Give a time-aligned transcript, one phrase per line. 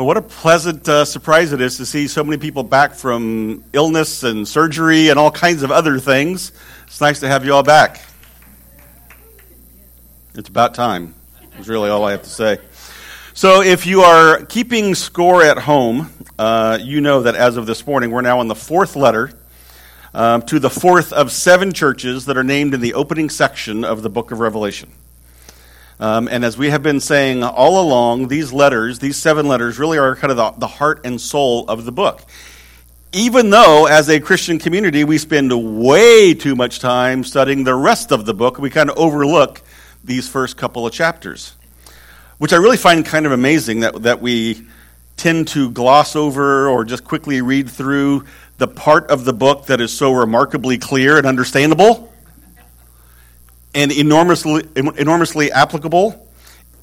[0.00, 3.62] Well, what a pleasant uh, surprise it is to see so many people back from
[3.74, 6.52] illness and surgery and all kinds of other things.
[6.86, 8.00] It's nice to have you all back.
[10.34, 11.14] It's about time,
[11.58, 12.60] is really all I have to say.
[13.34, 17.86] So, if you are keeping score at home, uh, you know that as of this
[17.86, 19.30] morning, we're now on the fourth letter
[20.14, 24.00] um, to the fourth of seven churches that are named in the opening section of
[24.00, 24.90] the book of Revelation.
[26.00, 29.98] Um, and as we have been saying all along, these letters, these seven letters, really
[29.98, 32.22] are kind of the, the heart and soul of the book.
[33.12, 38.12] Even though, as a Christian community, we spend way too much time studying the rest
[38.12, 39.60] of the book, we kind of overlook
[40.02, 41.54] these first couple of chapters.
[42.38, 44.66] Which I really find kind of amazing that, that we
[45.18, 48.24] tend to gloss over or just quickly read through
[48.56, 52.09] the part of the book that is so remarkably clear and understandable
[53.74, 56.28] and enormously, enormously applicable,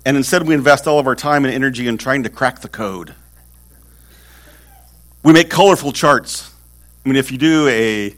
[0.06, 2.70] and instead we invest all of our time and energy in trying to crack the
[2.70, 3.14] code.
[5.24, 6.54] We make colorful charts.
[7.06, 8.16] I mean, if you do a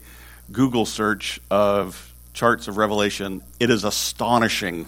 [0.52, 4.86] Google search of charts of Revelation, it is astonishing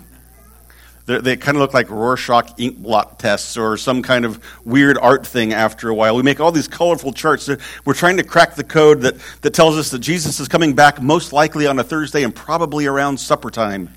[1.07, 4.99] they're, they kind of look like Rorschach ink blot tests or some kind of weird
[4.99, 6.15] art thing after a while.
[6.15, 7.51] We make all these colorful charts.
[7.85, 11.03] We're trying to crack the code that, that tells us that Jesus is coming back
[11.03, 13.91] most likely on a Thursday and probably around supper time.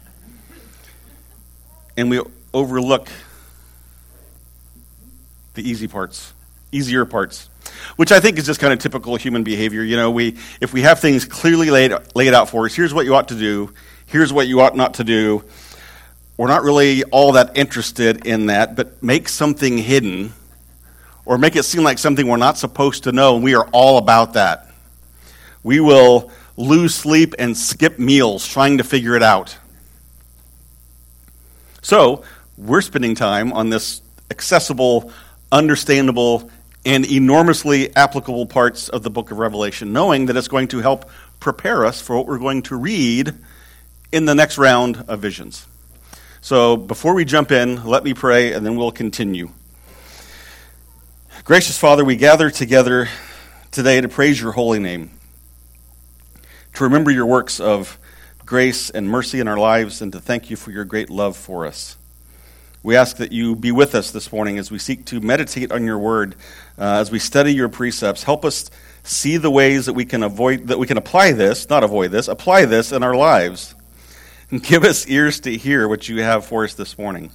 [1.96, 2.22] And we
[2.54, 3.08] overlook
[5.54, 6.34] the easy parts,
[6.72, 7.50] easier parts
[7.96, 9.84] which I think is just kind of typical human behavior.
[9.84, 13.06] You know, we if we have things clearly laid laid out for us, here's what
[13.06, 13.74] you ought to do,
[14.06, 15.44] here's what you ought not to do,
[16.38, 20.34] we're not really all that interested in that, but make something hidden
[21.26, 23.98] or make it seem like something we're not supposed to know, and we are all
[23.98, 24.70] about that.
[25.64, 29.58] We will lose sleep and skip meals trying to figure it out.
[31.82, 32.24] So,
[32.58, 35.12] we're spending time on this accessible,
[35.52, 36.50] understandable,
[36.86, 41.10] and enormously applicable parts of the book of Revelation, knowing that it's going to help
[41.40, 43.34] prepare us for what we're going to read
[44.12, 45.66] in the next round of visions.
[46.46, 49.50] So before we jump in, let me pray and then we'll continue.
[51.44, 53.10] Gracious Father, we gather together
[53.72, 55.10] today to praise your holy name,
[56.76, 57.98] to remember your works of
[58.46, 61.66] grace and mercy in our lives, and to thank you for your great love for
[61.66, 61.98] us.
[62.84, 65.84] We ask that you be with us this morning as we seek to meditate on
[65.84, 66.36] your word,
[66.78, 68.22] uh, as we study your precepts.
[68.22, 68.70] Help us
[69.02, 72.28] see the ways that we can avoid, that we can apply this, not avoid this,
[72.28, 73.74] apply this in our lives.
[74.62, 77.32] Give us ears to hear what you have for us this morning.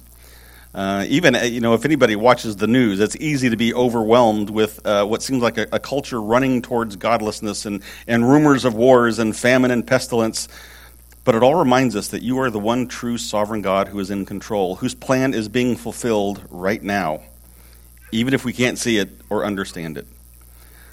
[0.73, 4.49] Uh, even, uh, you know, if anybody watches the news, it's easy to be overwhelmed
[4.49, 8.75] with uh, what seems like a, a, culture running towards godlessness and, and rumors of
[8.75, 10.47] wars and famine and pestilence.
[11.25, 14.09] But it all reminds us that you are the one true sovereign God who is
[14.09, 17.21] in control, whose plan is being fulfilled right now,
[18.13, 20.07] even if we can't see it or understand it.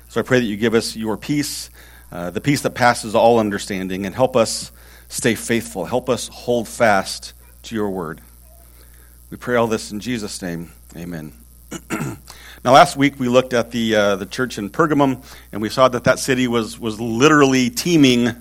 [0.08, 1.70] So I pray that you give us your peace,
[2.10, 4.72] uh, the peace that passes all understanding, and help us
[5.08, 5.84] stay faithful.
[5.84, 7.32] Help us hold fast
[7.64, 8.20] to your word.
[9.30, 10.72] We pray all this in Jesus' name.
[10.96, 11.32] Amen.
[11.90, 15.88] now, last week we looked at the, uh, the church in Pergamum, and we saw
[15.88, 18.32] that that city was, was literally teeming,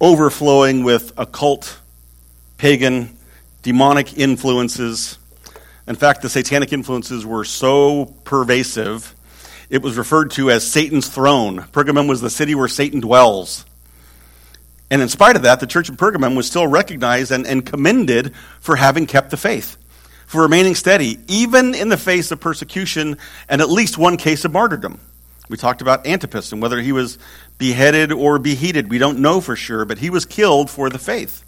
[0.00, 1.80] overflowing with occult,
[2.58, 3.16] pagan,
[3.62, 5.18] demonic influences.
[5.86, 9.14] In fact, the satanic influences were so pervasive,
[9.68, 11.58] it was referred to as Satan's throne.
[11.72, 13.64] Pergamum was the city where Satan dwells.
[14.90, 18.34] And in spite of that, the church of Pergamum was still recognized and, and commended
[18.60, 19.76] for having kept the faith,
[20.26, 24.52] for remaining steady, even in the face of persecution and at least one case of
[24.52, 25.00] martyrdom.
[25.48, 27.18] We talked about Antipas and whether he was
[27.58, 28.90] beheaded or beheaded.
[28.90, 31.44] We don't know for sure, but he was killed for the faith.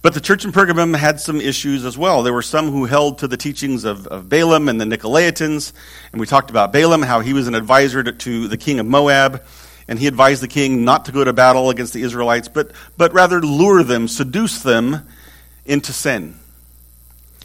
[0.00, 2.24] But the church in Pergamum had some issues as well.
[2.24, 5.72] There were some who held to the teachings of, of Balaam and the Nicolaitans.
[6.10, 8.86] And we talked about Balaam, how he was an advisor to, to the king of
[8.86, 9.44] Moab
[9.92, 13.12] and he advised the king not to go to battle against the Israelites, but, but
[13.12, 15.06] rather lure them, seduce them
[15.66, 16.34] into sin.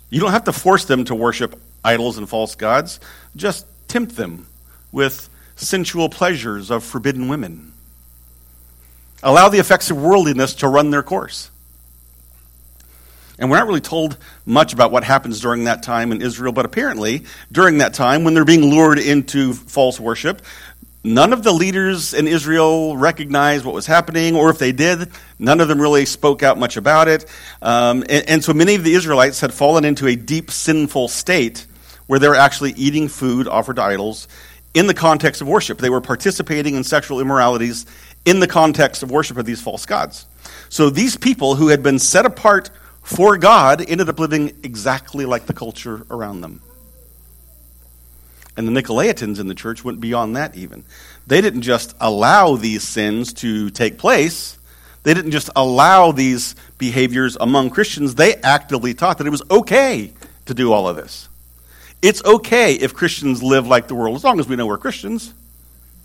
[0.10, 3.02] You don't have to force them to worship idols and false gods,
[3.36, 4.48] just tempt them
[4.94, 5.28] with
[5.58, 7.74] sensual pleasures of forbidden women.
[9.22, 11.52] Allow the effects of worldliness to run their course.
[13.40, 16.66] And we're not really told much about what happens during that time in Israel, but
[16.66, 20.42] apparently, during that time, when they're being lured into false worship,
[21.08, 25.10] None of the leaders in Israel recognized what was happening, or if they did,
[25.40, 27.26] none of them really spoke out much about it.
[27.62, 31.66] Um, and, and so many of the Israelites had fallen into a deep sinful state
[32.08, 34.28] where they were actually eating food offered to idols
[34.74, 35.78] in the context of worship.
[35.78, 37.86] They were participating in sexual immoralities
[38.26, 40.26] in the context of worship of these false gods.
[40.68, 42.70] So these people who had been set apart
[43.02, 46.62] for God ended up living exactly like the culture around them.
[48.58, 50.84] And the Nicolaitans in the church went beyond that even.
[51.28, 54.58] They didn't just allow these sins to take place,
[55.04, 58.16] they didn't just allow these behaviors among Christians.
[58.16, 60.12] They actively taught that it was okay
[60.48, 61.30] to do all of this.
[62.02, 65.34] It's okay if Christians live like the world, as long as we know we're Christians.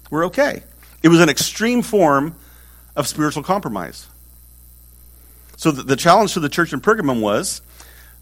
[0.08, 0.62] We're okay.
[1.02, 2.36] It was an extreme form
[2.94, 4.06] of spiritual compromise.
[5.56, 7.60] So the, the challenge to the church in Pergamum was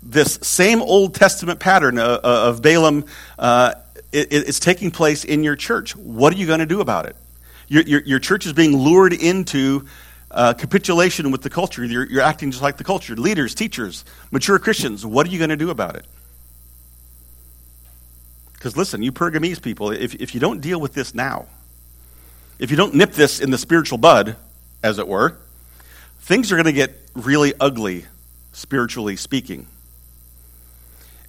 [0.02, 3.04] this same Old Testament pattern of, of Balaam.
[3.38, 3.74] Uh,
[4.12, 5.96] it, it's taking place in your church.
[5.96, 7.16] What are you going to do about it?
[7.68, 9.86] Your, your, your church is being lured into
[10.30, 11.84] uh, capitulation with the culture.
[11.84, 13.14] You're, you're acting just like the culture.
[13.14, 16.04] Leaders, teachers, mature Christians, what are you going to do about it?
[18.54, 21.46] Because listen, you Pergamese people, if, if you don't deal with this now,
[22.58, 24.36] if you don't nip this in the spiritual bud,
[24.82, 25.36] as it were,
[26.20, 28.04] things are going to get really ugly,
[28.52, 29.66] spiritually speaking.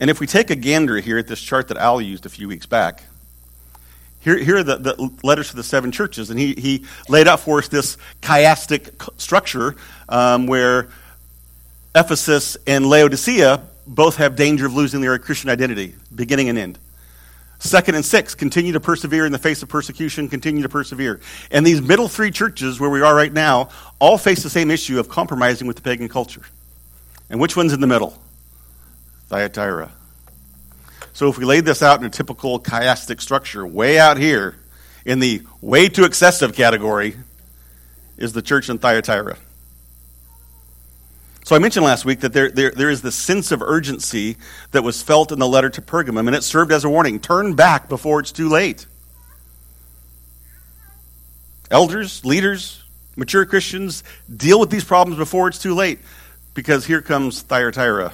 [0.01, 2.47] And if we take a gander here at this chart that Al used a few
[2.47, 3.03] weeks back,
[4.19, 7.39] here, here are the, the letters to the seven churches, and he, he laid out
[7.39, 9.75] for us this chiastic structure
[10.09, 10.89] um, where
[11.93, 16.79] Ephesus and Laodicea both have danger of losing their Christian identity, beginning and end.
[17.59, 21.19] Second and sixth, continue to persevere in the face of persecution, continue to persevere.
[21.51, 23.69] And these middle three churches, where we are right now,
[23.99, 26.41] all face the same issue of compromising with the pagan culture.
[27.29, 28.17] And which one's in the middle?
[29.31, 29.89] Thyatira.
[31.13, 34.57] So if we laid this out in a typical chiastic structure, way out here
[35.05, 37.15] in the way too excessive category
[38.17, 39.37] is the church in Thyatira.
[41.45, 44.35] So I mentioned last week that there, there, there is this sense of urgency
[44.71, 47.17] that was felt in the letter to Pergamum, and it served as a warning.
[47.17, 48.85] Turn back before it's too late.
[51.71, 52.83] Elders, leaders,
[53.15, 55.99] mature Christians, deal with these problems before it's too late,
[56.53, 58.13] because here comes Thyatira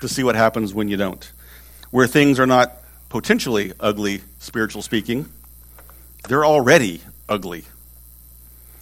[0.00, 1.32] to see what happens when you don't
[1.90, 2.76] where things are not
[3.08, 5.26] potentially ugly, spiritual speaking,
[6.28, 7.64] they're already ugly.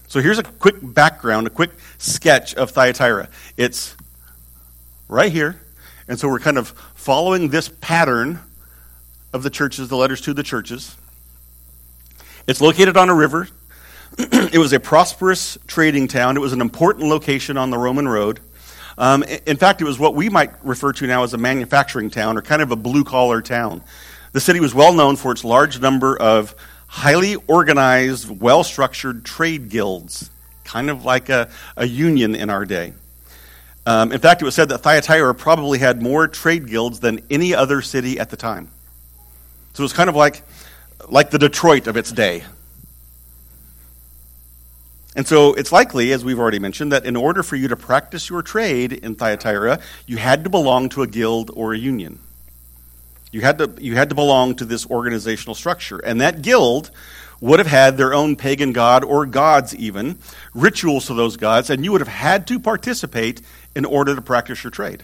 [0.09, 3.29] So here's a quick background, a quick sketch of Thyatira.
[3.57, 3.97] It's
[5.09, 5.61] right here.
[6.09, 8.41] And so we're kind of following this pattern
[9.33, 10.97] of the churches, the letters to the churches.
[12.47, 13.49] It's located on a river.
[14.19, 16.37] it was a prosperous trading town.
[16.37, 18.41] It was an important location on the Roman road.
[18.97, 22.37] Um, in fact, it was what we might refer to now as a manufacturing town
[22.37, 23.83] or kind of a blue collar town.
[24.33, 26.55] The city was well known for its large number of
[26.87, 30.31] highly organized, well structured trade guilds,
[30.65, 32.93] kind of like a, a union in our day.
[33.87, 37.55] Um, in fact, it was said that Thyatira probably had more trade guilds than any
[37.55, 38.71] other city at the time.
[39.75, 40.43] So it was kind of like,
[41.09, 42.45] like the Detroit of its day.
[45.17, 48.29] And so it's likely, as we've already mentioned, that in order for you to practice
[48.29, 52.19] your trade in Thyatira, you had to belong to a guild or a union.
[53.31, 55.99] You had to, you had to belong to this organizational structure.
[55.99, 56.91] And that guild
[57.41, 60.19] would have had their own pagan god or gods, even,
[60.55, 63.41] rituals to those gods, and you would have had to participate
[63.75, 65.03] in order to practice your trade.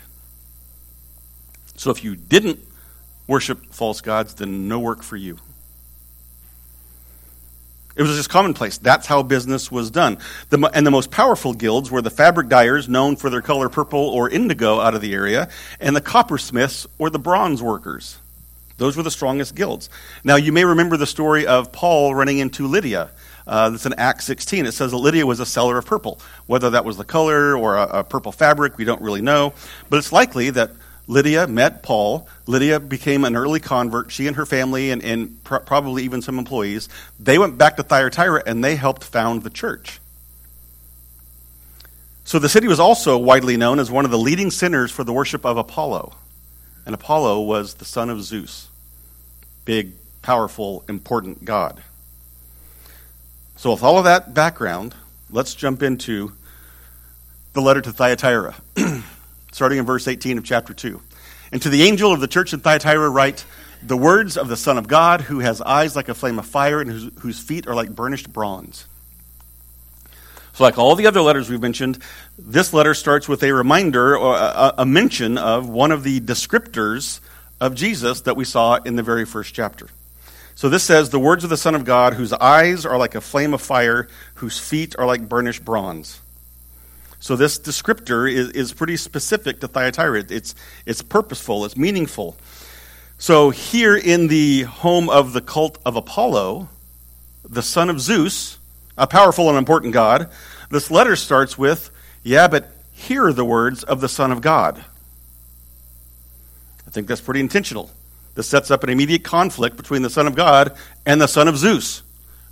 [1.76, 2.60] So if you didn't
[3.26, 5.38] worship false gods, then no work for you.
[7.96, 8.78] It was just commonplace.
[8.78, 10.18] That's how business was done.
[10.48, 14.00] The, and the most powerful guilds were the fabric dyers, known for their color purple
[14.00, 15.48] or indigo out of the area,
[15.80, 18.18] and the coppersmiths or the bronze workers.
[18.78, 19.90] Those were the strongest guilds.
[20.24, 23.10] Now, you may remember the story of Paul running into Lydia.
[23.46, 24.64] Uh, that's in Acts 16.
[24.64, 26.18] It says that Lydia was a seller of purple.
[26.46, 29.52] Whether that was the color or a, a purple fabric, we don't really know.
[29.90, 30.70] But it's likely that
[31.06, 32.28] Lydia met Paul.
[32.46, 34.12] Lydia became an early convert.
[34.12, 36.88] She and her family, and, and pr- probably even some employees,
[37.18, 40.00] they went back to Thyatira and they helped found the church.
[42.24, 45.12] So the city was also widely known as one of the leading centers for the
[45.12, 46.14] worship of Apollo.
[46.86, 48.68] And Apollo was the son of Zeus,
[49.64, 49.92] big,
[50.22, 51.82] powerful, important god.
[53.56, 54.94] So, with all of that background,
[55.30, 56.32] let's jump into
[57.52, 58.54] the letter to Thyatira.
[59.52, 61.00] starting in verse 18 of chapter 2.
[61.52, 63.44] And to the angel of the church in Thyatira write,
[63.82, 66.80] the words of the Son of God, who has eyes like a flame of fire
[66.80, 68.86] and whose, whose feet are like burnished bronze.
[70.52, 71.98] So, like all the other letters we've mentioned,
[72.38, 77.20] this letter starts with a reminder or a, a mention of one of the descriptors
[77.60, 79.88] of Jesus that we saw in the very first chapter.
[80.54, 83.20] So, this says, The words of the Son of God, whose eyes are like a
[83.20, 86.20] flame of fire, whose feet are like burnished bronze.
[87.20, 90.24] So this descriptor is, is pretty specific to Thyatira.
[90.30, 90.54] It's,
[90.86, 92.36] it's purposeful, it's meaningful.
[93.18, 96.70] So here in the home of the cult of Apollo,
[97.48, 98.58] the son of Zeus,
[98.96, 100.30] a powerful and important god,
[100.70, 101.90] this letter starts with,
[102.22, 104.84] Yeah, but hear the words of the Son of God.
[106.86, 107.90] I think that's pretty intentional.
[108.34, 111.56] This sets up an immediate conflict between the Son of God and the Son of
[111.56, 112.02] Zeus.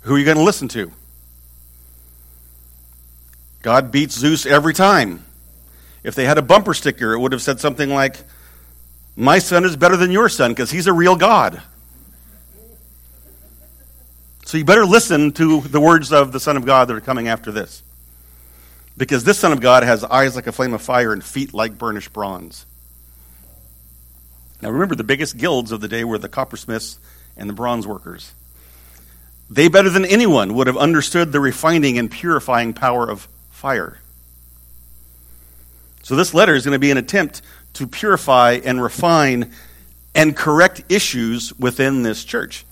[0.01, 0.91] Who are you going to listen to?
[3.61, 5.25] God beats Zeus every time.
[6.03, 8.17] If they had a bumper sticker, it would have said something like,
[9.15, 11.61] My son is better than your son because he's a real God.
[14.45, 17.27] So you better listen to the words of the Son of God that are coming
[17.27, 17.83] after this.
[18.97, 21.77] Because this Son of God has eyes like a flame of fire and feet like
[21.77, 22.65] burnished bronze.
[24.61, 26.97] Now remember, the biggest guilds of the day were the coppersmiths
[27.37, 28.33] and the bronze workers.
[29.51, 33.27] They, better than anyone, would have understood the refining and purifying power of
[33.59, 33.99] fire.
[36.01, 37.41] So this letter is going to be an attempt
[37.73, 39.51] to purify and refine
[40.15, 42.65] and correct issues within this church.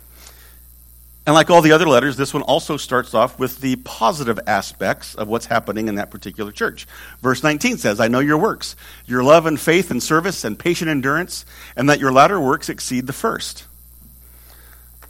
[1.25, 5.13] And like all the other letters, this one also starts off with the positive aspects
[5.13, 6.87] of what's happening in that particular church.
[7.21, 10.89] Verse 19 says, I know your works, your love and faith and service and patient
[10.89, 13.65] endurance, and that your latter works exceed the first.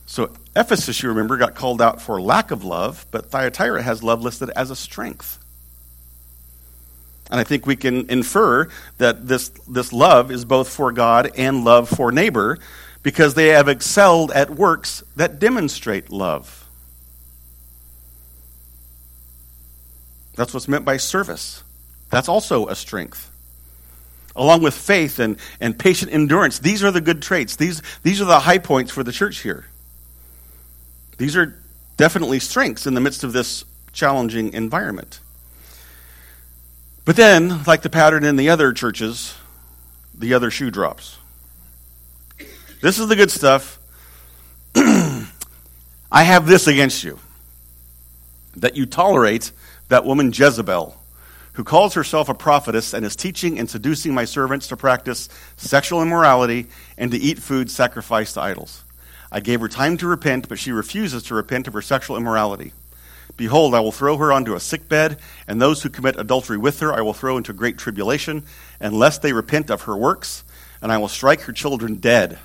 [0.08, 4.24] So Ephesus, you remember, got called out for lack of love, but Thyatira has love
[4.24, 5.38] listed as a strength.
[7.30, 11.64] And I think we can infer that this, this love is both for God and
[11.64, 12.58] love for neighbor
[13.04, 16.68] because they have excelled at works that demonstrate love.
[20.36, 21.64] That's what's meant by service.
[22.10, 23.32] That's also a strength.
[24.36, 27.56] Along with faith and, and patient endurance, these are the good traits.
[27.56, 29.66] These, these are the high points for the church here.
[31.18, 31.60] These are
[31.98, 35.20] definitely strengths in the midst of this challenging environment.
[37.08, 39.34] But then, like the pattern in the other churches,
[40.14, 41.18] the other shoe drops.
[42.82, 43.80] This is the good stuff.
[44.76, 45.30] I
[46.12, 47.18] have this against you
[48.58, 49.54] that you tolerate
[49.88, 50.98] that woman Jezebel,
[51.54, 56.02] who calls herself a prophetess and is teaching and seducing my servants to practice sexual
[56.02, 58.84] immorality and to eat food sacrificed to idols.
[59.32, 62.74] I gave her time to repent, but she refuses to repent of her sexual immorality.
[63.38, 66.80] Behold, I will throw her onto a sick bed, and those who commit adultery with
[66.80, 68.44] her I will throw into great tribulation,
[68.80, 70.44] unless they repent of her works,
[70.82, 72.40] and I will strike her children dead.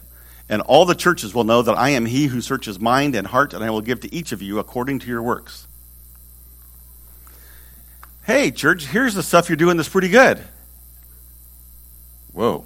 [0.50, 3.54] And all the churches will know that I am he who searches mind and heart,
[3.54, 5.66] and I will give to each of you according to your works.
[8.24, 10.40] Hey, church, here's the stuff you're doing that's pretty good.
[12.32, 12.64] Whoa.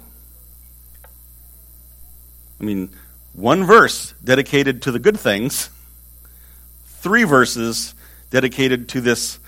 [2.59, 2.89] I mean,
[3.33, 5.69] one verse dedicated to the good things,
[6.99, 7.93] three verses
[8.29, 9.39] dedicated to this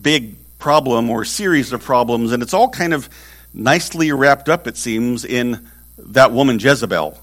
[0.00, 3.08] big problem or series of problems, and it's all kind of
[3.54, 7.18] nicely wrapped up, it seems, in that woman Jezebel.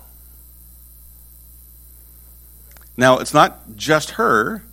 [2.97, 4.63] Now, it's not just her,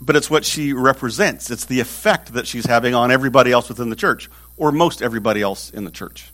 [0.00, 1.50] but it's what she represents.
[1.50, 5.42] It's the effect that she's having on everybody else within the church, or most everybody
[5.42, 6.30] else in the church.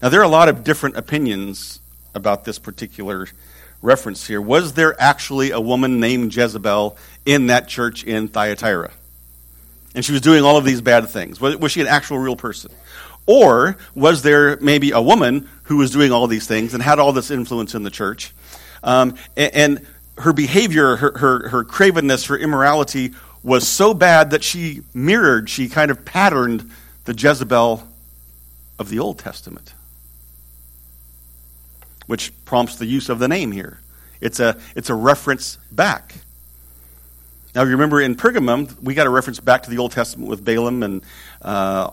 [0.00, 1.80] Now, there are a lot of different opinions
[2.14, 3.28] about this particular
[3.82, 4.40] reference here.
[4.40, 8.90] Was there actually a woman named Jezebel in that church in Thyatira?
[9.94, 11.40] And she was doing all of these bad things.
[11.40, 12.70] Was she an actual real person?
[13.26, 17.12] Or was there maybe a woman who was doing all these things and had all
[17.12, 18.32] this influence in the church?
[18.82, 19.86] Um, and, and,
[20.18, 25.68] her behavior, her, her, her cravenness, her immorality was so bad that she mirrored, she
[25.68, 26.70] kind of patterned
[27.04, 27.86] the Jezebel
[28.78, 29.74] of the Old Testament,
[32.08, 33.78] which prompts the use of the name here.
[34.20, 36.14] It's a, it's a reference back.
[37.54, 40.44] Now, you remember in Pergamum, we got a reference back to the Old Testament with
[40.44, 41.02] Balaam and
[41.42, 41.90] uh,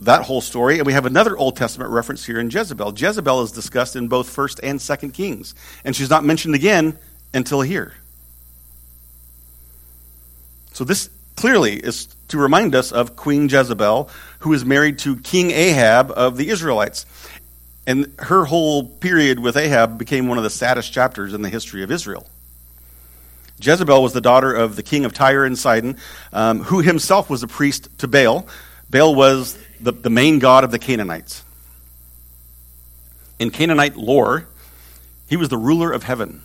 [0.00, 0.78] that whole story.
[0.78, 2.94] And we have another Old Testament reference here in Jezebel.
[2.96, 6.98] Jezebel is discussed in both 1st and 2nd Kings, and she's not mentioned again
[7.34, 7.94] until here.
[10.72, 14.10] So this clearly is to remind us of Queen Jezebel,
[14.40, 17.06] who is married to King Ahab of the Israelites.
[17.86, 21.82] And her whole period with Ahab became one of the saddest chapters in the history
[21.82, 22.26] of Israel.
[23.60, 25.96] Jezebel was the daughter of the king of Tyre and Sidon,
[26.32, 28.46] um, who himself was a priest to Baal.
[28.90, 31.44] Baal was the, the main god of the Canaanites.
[33.38, 34.46] In Canaanite lore,
[35.28, 36.42] he was the ruler of heaven.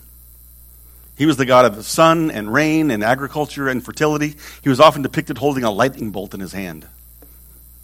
[1.18, 4.36] He was the god of the sun and rain and agriculture and fertility.
[4.62, 6.88] He was often depicted holding a lightning bolt in his hand.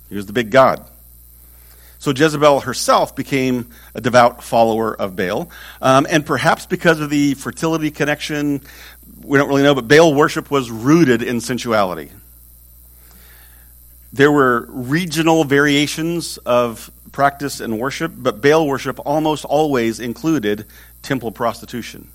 [0.09, 0.87] He was the big god.
[2.03, 5.49] So Jezebel herself became a devout follower of Baal.
[5.81, 8.59] Um, and perhaps because of the fertility connection,
[9.23, 12.11] we don't really know, but Baal worship was rooted in sensuality.
[14.11, 20.65] There were regional variations of practice and worship, but Baal worship almost always included
[21.03, 22.09] temple prostitution.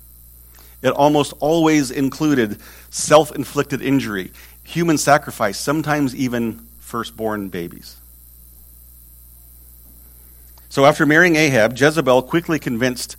[0.83, 2.59] It almost always included
[2.91, 7.98] self inflicted injury, human sacrifice, sometimes even firstborn babies.
[10.69, 13.17] So after marrying Ahab, Jezebel quickly convinced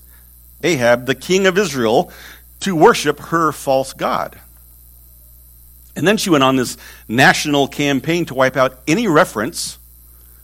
[0.62, 2.12] Ahab, the king of Israel,
[2.60, 4.38] to worship her false god.
[5.96, 6.76] And then she went on this
[7.08, 9.78] national campaign to wipe out any reference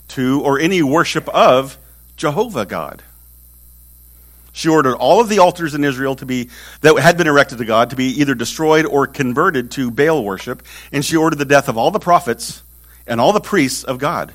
[0.09, 1.79] to or any worship of
[2.17, 3.03] Jehovah God.
[4.53, 6.49] She ordered all of the altars in Israel to be
[6.81, 10.63] that had been erected to God to be either destroyed or converted to Baal worship,
[10.91, 12.63] and she ordered the death of all the prophets
[13.07, 14.35] and all the priests of God.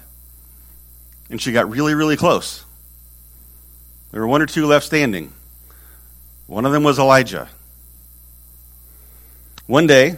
[1.32, 2.66] And she got really, really close.
[4.12, 5.34] There were one or two left standing.
[6.46, 7.48] One of them was Elijah.
[9.66, 10.18] One day,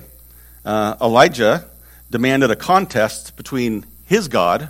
[0.66, 1.66] uh, Elijah
[2.10, 4.70] demanded a contest between his God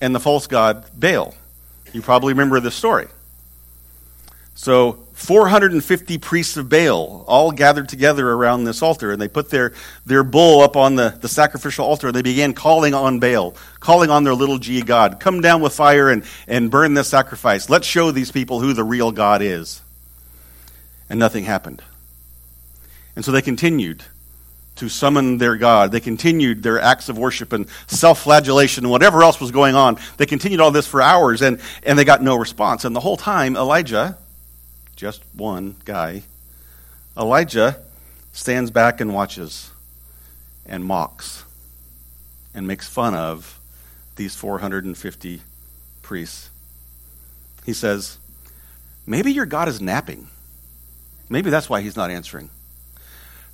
[0.00, 1.34] and the false god Baal.
[1.92, 3.08] You probably remember this story.
[4.54, 9.74] So 450 priests of Baal all gathered together around this altar, and they put their,
[10.06, 14.08] their bull up on the, the sacrificial altar, and they began calling on Baal, calling
[14.08, 15.20] on their little g god.
[15.20, 17.68] Come down with fire and, and burn this sacrifice.
[17.68, 19.82] Let's show these people who the real God is.
[21.10, 21.82] And nothing happened.
[23.14, 24.02] And so they continued
[24.76, 25.92] to summon their God.
[25.92, 29.98] They continued their acts of worship and self flagellation and whatever else was going on.
[30.16, 32.86] They continued all this for hours, and, and they got no response.
[32.86, 34.16] And the whole time, Elijah
[35.00, 36.22] just one guy,
[37.16, 37.80] Elijah
[38.32, 39.70] stands back and watches
[40.66, 41.42] and mocks
[42.54, 43.58] and makes fun of
[44.16, 45.40] these 450
[46.02, 46.50] priests.
[47.64, 48.18] He says,
[49.06, 50.28] Maybe your God is napping.
[51.30, 52.50] Maybe that's why he's not answering.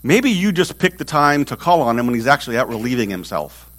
[0.03, 3.09] Maybe you just picked the time to call on him when he's actually out relieving
[3.09, 3.71] himself.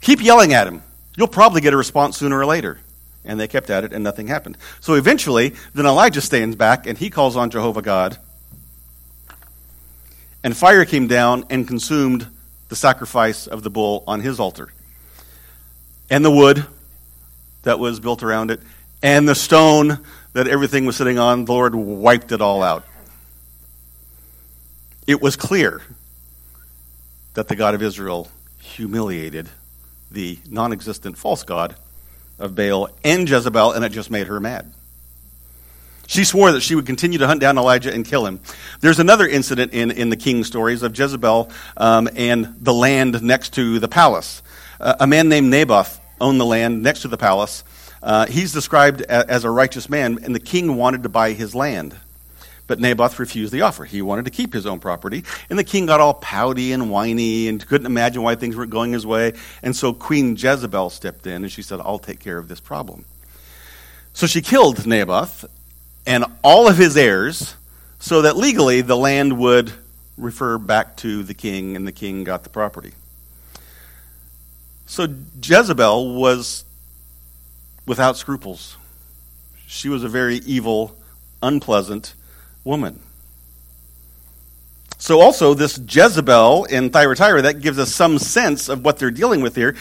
[0.00, 0.82] Keep yelling at him.
[1.14, 2.78] You'll probably get a response sooner or later.
[3.26, 4.56] And they kept at it, and nothing happened.
[4.80, 8.18] So eventually, then Elijah stands back and he calls on Jehovah God.
[10.44, 12.28] And fire came down and consumed
[12.68, 14.72] the sacrifice of the bull on his altar.
[16.08, 16.64] And the wood
[17.62, 18.60] that was built around it,
[19.02, 19.98] and the stone
[20.34, 22.84] that everything was sitting on, the Lord wiped it all out.
[25.06, 25.82] It was clear
[27.34, 29.48] that the God of Israel humiliated
[30.10, 31.74] the non existent false God
[32.38, 34.72] of Baal and Jezebel, and it just made her mad.
[36.06, 38.40] She swore that she would continue to hunt down Elijah and kill him.
[38.80, 43.54] There's another incident in, in the king's stories of Jezebel um, and the land next
[43.54, 44.42] to the palace.
[44.80, 47.64] Uh, a man named Naboth owned the land next to the palace.
[48.02, 51.96] Uh, he's described as a righteous man, and the king wanted to buy his land.
[52.66, 53.84] But Naboth refused the offer.
[53.84, 55.24] He wanted to keep his own property.
[55.48, 58.92] And the king got all pouty and whiny and couldn't imagine why things weren't going
[58.92, 59.34] his way.
[59.62, 63.04] And so Queen Jezebel stepped in and she said, I'll take care of this problem.
[64.12, 65.44] So she killed Naboth
[66.06, 67.54] and all of his heirs
[68.00, 69.72] so that legally the land would
[70.16, 72.92] refer back to the king and the king got the property.
[74.86, 75.08] So
[75.42, 76.64] Jezebel was
[77.86, 78.76] without scruples.
[79.66, 80.96] She was a very evil,
[81.42, 82.14] unpleasant,
[82.66, 83.00] woman.
[84.98, 89.40] So, also, this Jezebel in Thyatira, that gives us some sense of what they're dealing
[89.40, 89.76] with here.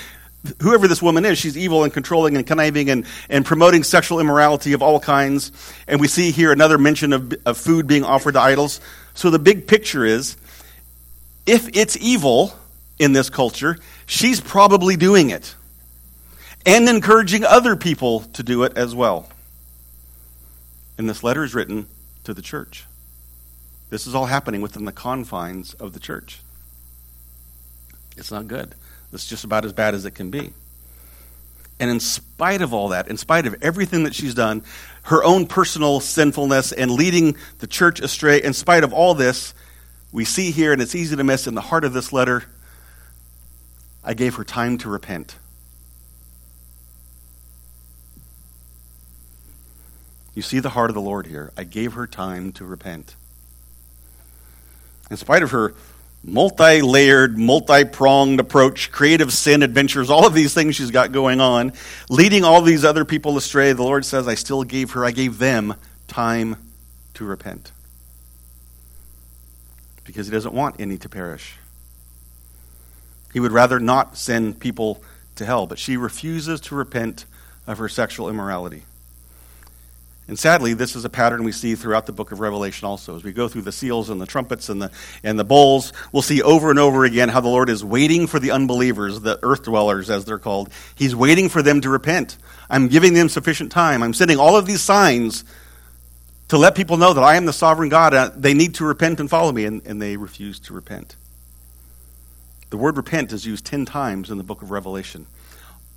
[0.62, 4.74] Whoever this woman is, she's evil and controlling and conniving and, and promoting sexual immorality
[4.74, 5.52] of all kinds.
[5.88, 8.80] And we see here another mention of, of food being offered to idols.
[9.16, 10.38] So, the big picture is
[11.46, 12.54] if it's evil
[13.00, 15.56] in this culture, she's probably doing it
[16.66, 19.30] and encouraging other people to do it as well.
[20.98, 21.88] And this letter is written
[22.26, 22.86] to the church.
[23.90, 26.42] This is all happening within the confines of the church.
[28.18, 28.76] It's not good.
[29.14, 30.54] It's just about as bad as it can be.
[31.80, 34.64] And in spite of all that, in spite of everything that she's done,
[35.04, 39.54] her own personal sinfulness and leading the church astray, in spite of all this,
[40.12, 42.46] we see here, and it's easy to miss in the heart of this letter,
[44.04, 45.36] I gave her time to repent.
[50.36, 51.52] You see the heart of the Lord here.
[51.58, 53.16] I gave her time to repent.
[55.10, 55.74] In spite of her
[56.24, 61.40] multi layered, multi pronged approach, creative sin adventures, all of these things she's got going
[61.40, 61.72] on,
[62.10, 65.38] leading all these other people astray, the Lord says, I still gave her, I gave
[65.38, 65.76] them
[66.08, 66.58] time
[67.14, 67.72] to repent.
[70.04, 71.56] Because He doesn't want any to perish.
[73.32, 75.04] He would rather not send people
[75.36, 77.26] to hell, but she refuses to repent
[77.68, 78.84] of her sexual immorality.
[80.28, 83.16] And sadly, this is a pattern we see throughout the book of Revelation also.
[83.16, 84.92] As we go through the seals and the trumpets and the,
[85.24, 88.40] and the bowls, we'll see over and over again how the Lord is waiting for
[88.40, 90.72] the unbelievers, the earth dwellers as they're called.
[90.96, 92.38] He's waiting for them to repent.
[92.72, 94.02] I'm giving them sufficient time.
[94.02, 95.44] I'm sending all of these signs
[96.48, 98.42] to let people know that I am the sovereign God.
[98.42, 101.16] They need to repent and follow me, and, and they refuse to repent.
[102.72, 105.28] The word repent is used 10 times in the book of Revelation.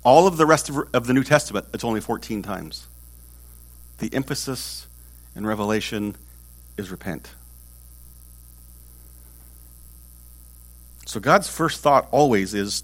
[0.03, 2.85] all of the rest of, of the New Testament, it's only 14 times.
[3.99, 4.87] The emphasis
[5.35, 6.15] in Revelation
[6.77, 7.31] is repent.
[11.05, 12.83] So God's first thought always is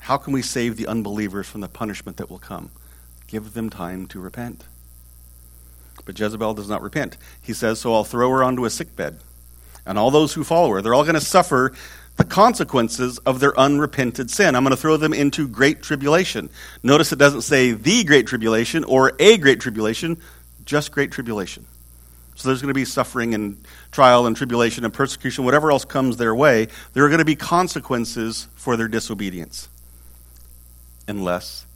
[0.00, 2.70] how can we save the unbelievers from the punishment that will come?
[3.26, 4.64] Give them time to repent.
[6.04, 7.16] But Jezebel does not repent.
[7.42, 9.18] He says, So I'll throw her onto a sickbed.
[9.84, 11.72] And all those who follow her, they're all going to suffer
[12.16, 14.54] the consequences of their unrepented sin.
[14.54, 16.50] I'm going to throw them into great tribulation.
[16.82, 20.18] Notice it doesn't say the great tribulation or a great tribulation,
[20.64, 21.66] just great tribulation.
[22.36, 23.56] So there's going to be suffering and
[23.92, 26.68] trial and tribulation and persecution, whatever else comes their way.
[26.92, 29.68] There are going to be consequences for their disobedience
[31.08, 31.66] unless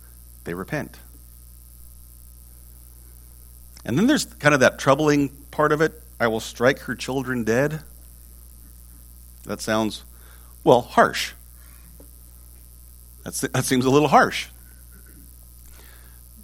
[0.44, 0.98] they repent.
[3.84, 6.00] And then there's kind of that troubling part of it.
[6.18, 7.80] I will strike her children dead.
[9.44, 10.04] That sounds,
[10.64, 11.32] well, harsh.
[13.24, 14.48] That's, that seems a little harsh.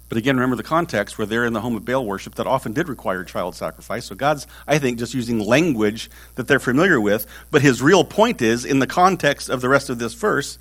[0.09, 2.71] But again, remember the context where they're in the home of Baal worship that often
[2.71, 4.05] did require child sacrifice.
[4.05, 7.27] So God's, I think, just using language that they're familiar with.
[7.51, 10.59] But his real point is, in the context of the rest of this verse,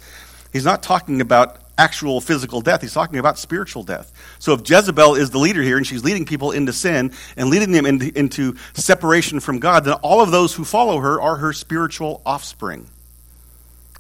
[0.52, 2.80] he's not talking about actual physical death.
[2.80, 4.12] He's talking about spiritual death.
[4.40, 7.70] So if Jezebel is the leader here and she's leading people into sin and leading
[7.70, 11.52] them into, into separation from God, then all of those who follow her are her
[11.52, 12.88] spiritual offspring.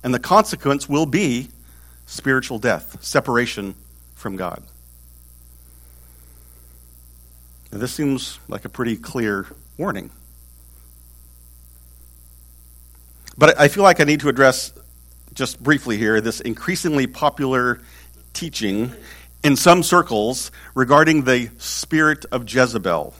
[0.02, 1.48] And the consequence will be
[2.06, 3.74] spiritual death, separation
[4.14, 4.62] from God.
[7.72, 10.10] And this seems like a pretty clear warning.
[13.36, 14.72] But I feel like I need to address
[15.34, 17.80] just briefly here this increasingly popular
[18.32, 18.92] teaching
[19.44, 23.14] in some circles regarding the spirit of Jezebel.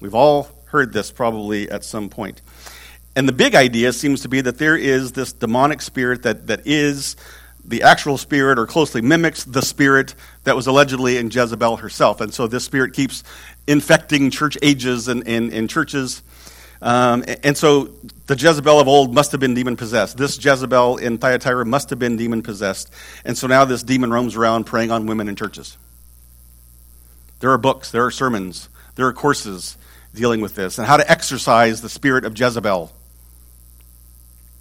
[0.00, 2.42] We've all heard this probably at some point.
[3.20, 6.62] And the big idea seems to be that there is this demonic spirit that, that
[6.64, 7.16] is
[7.62, 12.22] the actual spirit or closely mimics the spirit that was allegedly in Jezebel herself.
[12.22, 13.22] And so this spirit keeps
[13.66, 16.22] infecting church ages and, and, and churches.
[16.80, 17.90] Um, and so
[18.26, 20.16] the Jezebel of old must have been demon possessed.
[20.16, 22.90] This Jezebel in Thyatira must have been demon possessed.
[23.26, 25.76] And so now this demon roams around preying on women in churches.
[27.40, 29.76] There are books, there are sermons, there are courses
[30.14, 32.90] dealing with this and how to exorcise the spirit of Jezebel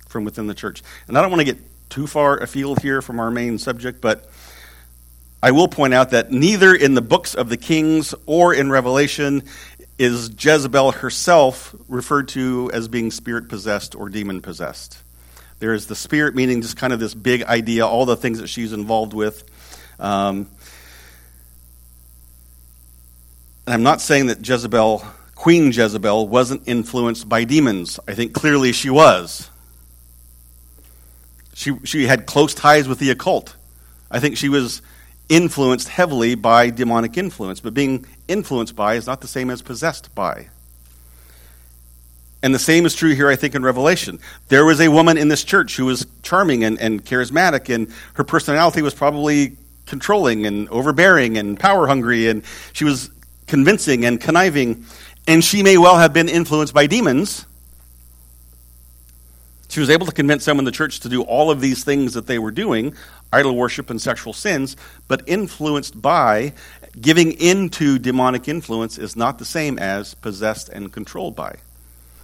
[0.10, 0.84] from within the church.
[1.08, 1.58] And I don't want to get
[1.89, 4.30] too far afield here from our main subject, but
[5.41, 9.43] I will point out that neither in the books of the kings or in Revelation
[9.98, 15.02] is Jezebel herself referred to as being spirit possessed or demon possessed.
[15.60, 18.48] There is the spirit, meaning just kind of this big idea, all the things that
[18.48, 19.43] she's involved with.
[20.00, 20.50] Um,
[23.65, 28.00] and I'm not saying that Jezebel, Queen Jezebel, wasn't influenced by demons.
[28.08, 29.48] I think clearly she was.
[31.60, 33.54] She, she had close ties with the occult.
[34.10, 34.82] I think she was
[35.28, 40.15] influenced heavily by demonic influence, but being influenced by is not the same as possessed
[40.15, 40.48] by.
[42.41, 44.19] And the same is true here, I think, in Revelation.
[44.48, 48.24] There was a woman in this church who was charming and, and charismatic, and her
[48.24, 52.41] personality was probably controlling and overbearing and power hungry, and
[52.72, 53.10] she was
[53.48, 54.86] convincing and conniving,
[55.28, 57.45] and she may well have been influenced by demons.
[59.80, 62.13] She was able to convince some in the church to do all of these things
[62.15, 62.96] that they were doing,
[63.32, 64.76] idol worship and sexual sins,
[65.08, 66.52] but influenced by,
[67.00, 71.56] giving into demonic influence is not the same as possessed and controlled by.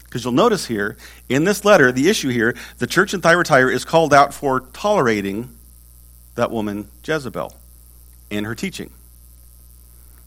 [0.04, 0.98] Because you'll notice here,
[1.30, 5.48] in this letter, the issue here, the church in Thyatira is called out for tolerating
[6.36, 7.56] that woman, Jezebel,
[8.30, 8.90] in her teaching.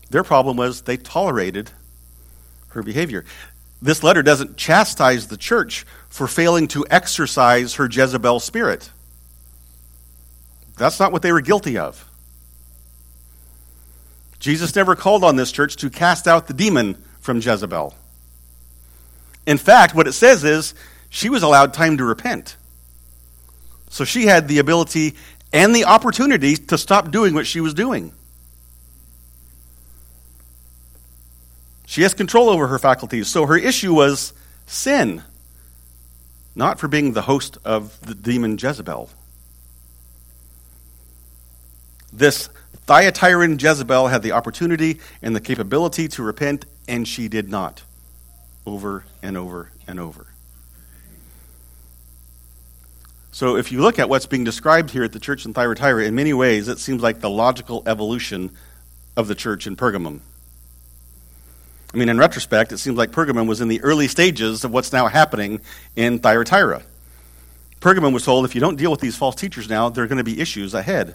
[0.08, 1.72] Their problem was they tolerated
[2.68, 3.26] her behavior.
[3.80, 8.90] This letter doesn't chastise the church for failing to exercise her Jezebel spirit.
[10.76, 12.04] That's not what they were guilty of.
[14.38, 17.94] Jesus never called on this church to cast out the demon from Jezebel.
[19.46, 20.74] In fact, what it says is
[21.10, 22.56] she was allowed time to repent.
[23.90, 25.14] So she had the ability
[25.52, 28.12] and the opportunity to stop doing what she was doing.
[31.88, 33.28] She has control over her faculties.
[33.28, 34.34] So her issue was
[34.66, 35.22] sin,
[36.54, 39.08] not for being the host of the demon Jezebel.
[42.12, 42.50] This
[42.86, 47.82] Thyatiran Jezebel had the opportunity and the capability to repent, and she did not.
[48.66, 50.26] Over and over and over.
[53.32, 56.14] So, if you look at what's being described here at the church in Thyatira, in
[56.14, 58.50] many ways it seems like the logical evolution
[59.16, 60.20] of the church in Pergamum.
[61.92, 64.92] I mean, in retrospect, it seems like Pergamum was in the early stages of what's
[64.92, 65.60] now happening
[65.96, 66.82] in Thyatira.
[67.80, 70.18] Pergamum was told if you don't deal with these false teachers now, there are going
[70.18, 71.14] to be issues ahead.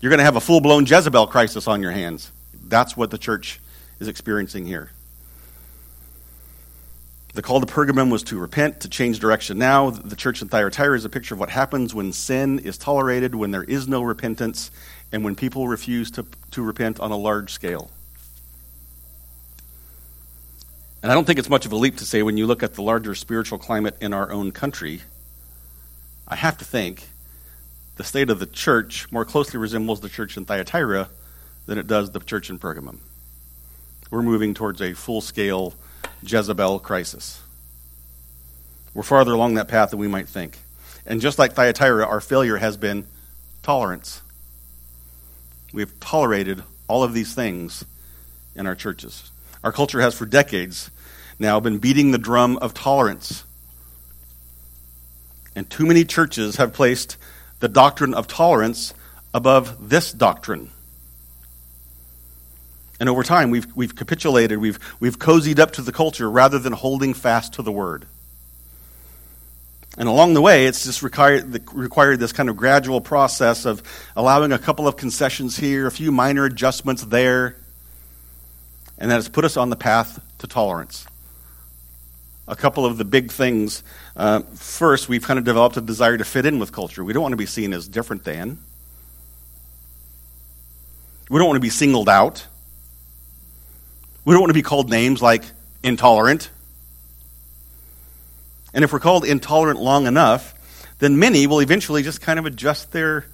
[0.00, 2.32] You're going to have a full blown Jezebel crisis on your hands.
[2.66, 3.60] That's what the church
[4.00, 4.90] is experiencing here.
[7.34, 9.90] The call to Pergamum was to repent, to change direction now.
[9.90, 13.52] The church in Thyatira is a picture of what happens when sin is tolerated, when
[13.52, 14.72] there is no repentance,
[15.12, 17.90] and when people refuse to, to repent on a large scale.
[21.02, 22.74] And I don't think it's much of a leap to say when you look at
[22.74, 25.00] the larger spiritual climate in our own country,
[26.28, 27.08] I have to think
[27.96, 31.08] the state of the church more closely resembles the church in Thyatira
[31.66, 32.98] than it does the church in Pergamum.
[34.10, 35.74] We're moving towards a full scale
[36.22, 37.40] Jezebel crisis.
[38.92, 40.58] We're farther along that path than we might think.
[41.06, 43.06] And just like Thyatira, our failure has been
[43.62, 44.20] tolerance.
[45.72, 47.84] We've tolerated all of these things
[48.54, 49.30] in our churches.
[49.62, 50.90] Our culture has for decades
[51.38, 53.44] now been beating the drum of tolerance.
[55.54, 57.16] And too many churches have placed
[57.60, 58.94] the doctrine of tolerance
[59.34, 60.70] above this doctrine.
[62.98, 66.74] And over time, we've, we've capitulated, we've, we've cozied up to the culture rather than
[66.74, 68.06] holding fast to the word.
[69.98, 73.82] And along the way, it's just required, required this kind of gradual process of
[74.14, 77.56] allowing a couple of concessions here, a few minor adjustments there,
[79.00, 81.06] and that has put us on the path to tolerance.
[82.46, 83.82] A couple of the big things.
[84.14, 87.02] Uh, first, we've kind of developed a desire to fit in with culture.
[87.02, 88.58] We don't want to be seen as different than.
[91.30, 92.46] We don't want to be singled out.
[94.24, 95.44] We don't want to be called names like
[95.82, 96.50] intolerant.
[98.74, 100.54] And if we're called intolerant long enough,
[100.98, 103.26] then many will eventually just kind of adjust their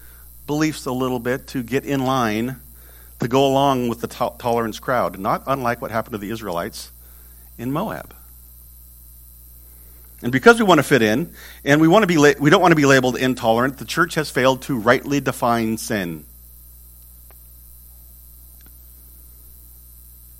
[0.46, 2.60] beliefs a little bit to get in line
[3.20, 6.90] to go along with the to- tolerance crowd, not unlike what happened to the Israelites
[7.58, 8.14] in Moab.
[10.22, 11.32] And because we want to fit in,
[11.64, 14.14] and we, want to be la- we don't want to be labeled intolerant, the church
[14.14, 16.24] has failed to rightly define sin.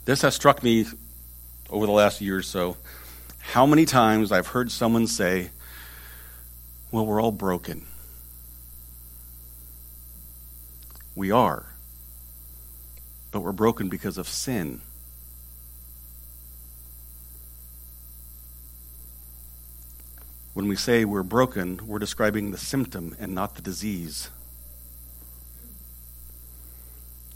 [0.07, 0.87] This has struck me
[1.69, 2.77] over the last year or so.
[3.41, 5.51] How many times I've heard someone say,
[6.91, 7.87] Well, we're all broken.
[11.15, 11.67] We are
[13.37, 14.81] but we're broken because of sin.
[20.55, 24.31] When we say we're broken, we're describing the symptom and not the disease.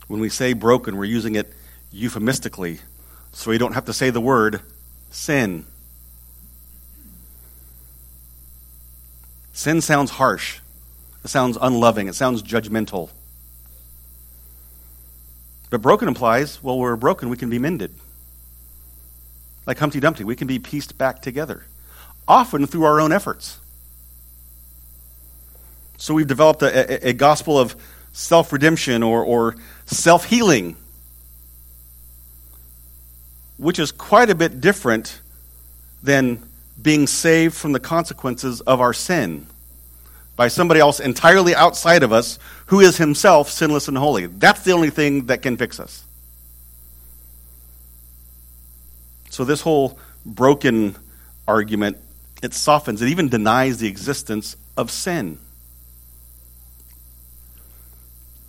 [0.08, 1.52] When we say broken, we're using it
[1.92, 2.80] euphemistically,
[3.34, 4.62] so we don't have to say the word
[5.10, 5.66] sin.
[9.52, 10.60] Sin sounds harsh.
[11.22, 12.08] It sounds unloving.
[12.08, 13.10] It sounds judgmental.
[15.70, 17.94] But broken implies, well, we're broken, we can be mended.
[19.66, 21.64] Like Humpty Dumpty, we can be pieced back together,
[22.26, 23.58] often through our own efforts.
[25.96, 27.76] So we've developed a, a, a gospel of
[28.12, 29.54] self redemption or, or
[29.86, 30.74] self healing,
[33.58, 35.20] which is quite a bit different
[36.02, 36.42] than
[36.80, 39.46] being saved from the consequences of our sin
[40.40, 44.24] by somebody else entirely outside of us who is himself sinless and holy.
[44.24, 46.02] That's the only thing that can fix us.
[49.28, 50.96] So this whole broken
[51.46, 51.98] argument,
[52.42, 55.38] it softens, it even denies the existence of sin.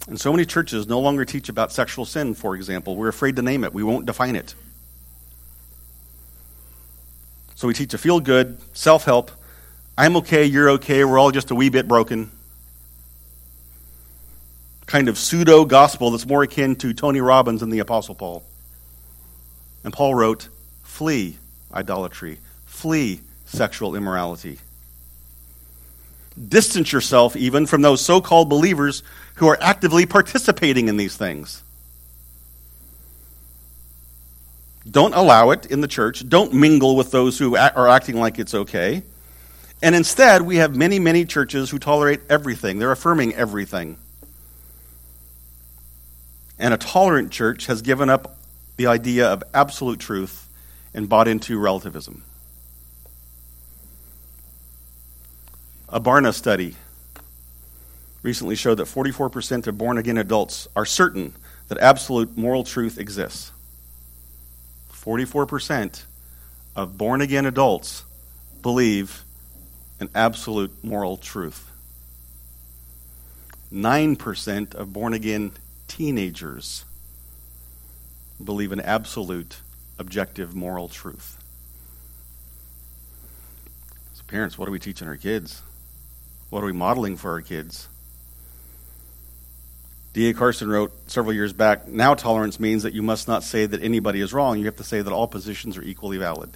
[0.08, 2.96] And so many churches no longer teach about sexual sin, for example.
[2.96, 4.56] We're afraid to name it, we won't define it.
[7.56, 9.30] So we teach a feel good, self help,
[9.98, 12.32] I'm okay, you're okay, we're all just a wee bit broken.
[14.86, 18.44] Kind of pseudo gospel that's more akin to Tony Robbins than the Apostle Paul.
[19.84, 20.50] And Paul wrote,
[20.84, 21.38] Flee
[21.74, 24.60] idolatry, flee sexual immorality.
[26.48, 29.04] Distance yourself even from those so called believers
[29.36, 31.64] who are actively participating in these things.
[34.90, 36.28] Don't allow it in the church.
[36.28, 39.04] Don't mingle with those who are acting like it's okay.
[39.82, 42.78] And instead, we have many, many churches who tolerate everything.
[42.78, 43.98] They're affirming everything.
[46.60, 48.38] And a tolerant church has given up
[48.78, 50.48] the idea of absolute truth
[50.94, 52.24] and bought into relativism.
[55.90, 56.76] A Barna study
[58.24, 61.34] recently showed that 44% of born again adults are certain
[61.68, 63.52] that absolute moral truth exists.
[64.94, 66.04] 44%
[66.76, 68.04] of born again adults
[68.62, 69.24] believe
[70.02, 71.72] an absolute moral truth.
[73.72, 75.52] 9% of born again
[75.88, 76.84] teenagers
[78.44, 79.58] believe in absolute
[80.00, 81.38] objective moral truth.
[84.14, 85.62] As parents, what are we teaching our kids?
[86.50, 87.88] What are we modeling for our kids?
[90.14, 90.34] D.A.
[90.34, 94.20] Carson wrote several years back now tolerance means that you must not say that anybody
[94.20, 94.58] is wrong.
[94.58, 96.50] You have to say that all positions are equally valid.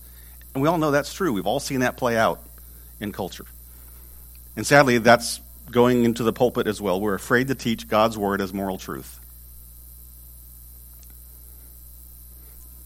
[0.54, 1.32] And we all know that's true.
[1.32, 2.42] We've all seen that play out
[3.00, 3.46] in culture.
[4.56, 7.02] And sadly, that's going into the pulpit as well.
[7.02, 9.20] We're afraid to teach God's word as moral truth.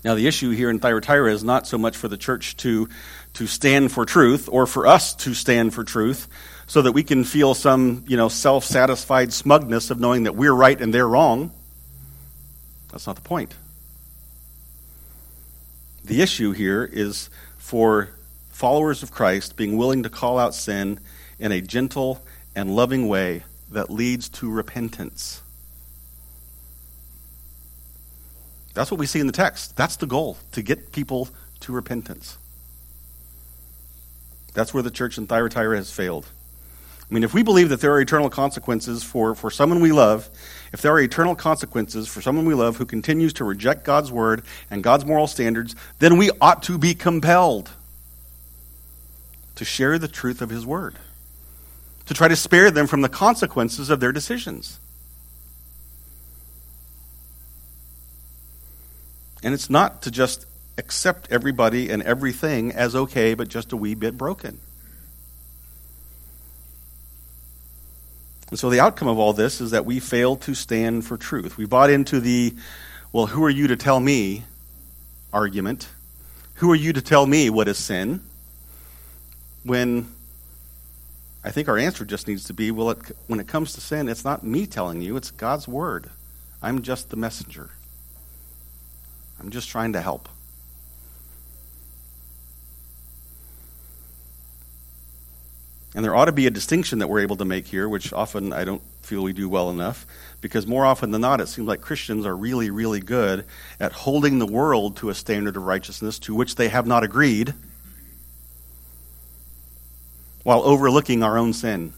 [0.04, 2.88] Now, the issue here in Thyatira is not so much for the church to,
[3.34, 6.28] to stand for truth or for us to stand for truth
[6.68, 10.80] so that we can feel some, you know, self-satisfied smugness of knowing that we're right
[10.80, 11.52] and they're wrong.
[12.92, 13.56] That's not the point.
[16.06, 18.10] The issue here is for
[18.60, 21.00] followers of Christ being willing to call out sin
[21.40, 22.22] in a gentle
[22.54, 25.42] and loving way that leads to repentance.
[28.74, 29.78] That's what we see in the text.
[29.78, 31.30] That's the goal, to get people
[31.62, 32.38] to repentance.
[34.54, 36.28] That's where the church in Thyatira has failed.
[37.10, 40.28] I mean, if we believe that there are eternal consequences for, for someone we love,
[40.74, 44.42] if there are eternal consequences for someone we love who continues to reject God's word
[44.70, 47.72] and God's moral standards, then we ought to be compelled
[49.60, 50.96] to share the truth of his word,
[52.06, 54.80] to try to spare them from the consequences of their decisions.
[59.44, 60.46] And it's not to just
[60.78, 64.60] accept everybody and everything as okay, but just a wee bit broken.
[68.50, 71.58] And so the outcome of all this is that we fail to stand for truth.
[71.58, 72.56] We bought into the,
[73.12, 74.46] well, who are you to tell me
[75.34, 75.90] argument.
[76.56, 78.22] Who are you to tell me what is sin?
[79.64, 80.08] When
[81.44, 84.10] I think our answer just needs to be, well, it, when it comes to sin,
[84.10, 86.10] it's not me telling you, it's God's word.
[86.62, 87.70] I'm just the messenger.
[89.40, 90.28] I'm just trying to help.
[95.96, 98.54] And there ought to be a distinction that we're able to make here, which often
[98.54, 100.06] I don't feel we do well enough,
[100.40, 103.46] because more often than not, it seems like Christians are really, really good
[103.80, 107.54] at holding the world to a standard of righteousness to which they have not agreed,
[110.50, 111.94] while overlooking our own sin,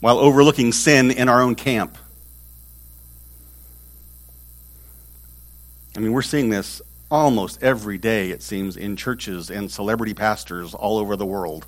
[0.00, 1.96] while overlooking sin in our own camp.
[5.94, 10.74] I mean, we're seeing this almost every day, it seems, in churches and celebrity pastors
[10.74, 11.66] all over the world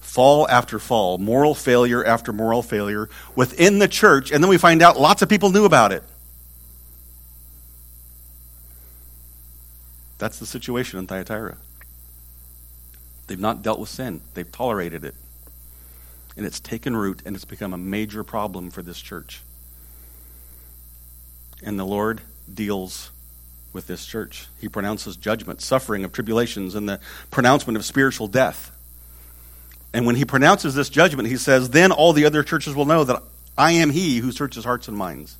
[0.00, 4.82] fall after fall, moral failure after moral failure within the church, and then we find
[4.82, 6.02] out lots of people knew about it.
[10.18, 11.58] That's the situation in Thyatira.
[13.28, 15.14] They've not dealt with sin, they've tolerated it.
[16.36, 19.42] And it's taken root and it's become a major problem for this church.
[21.62, 22.20] And the Lord
[22.52, 23.10] deals
[23.72, 24.46] with this church.
[24.60, 28.70] He pronounces judgment, suffering of tribulations, and the pronouncement of spiritual death.
[29.92, 33.04] And when he pronounces this judgment, he says, Then all the other churches will know
[33.04, 33.22] that
[33.56, 35.36] I am he who searches hearts and minds.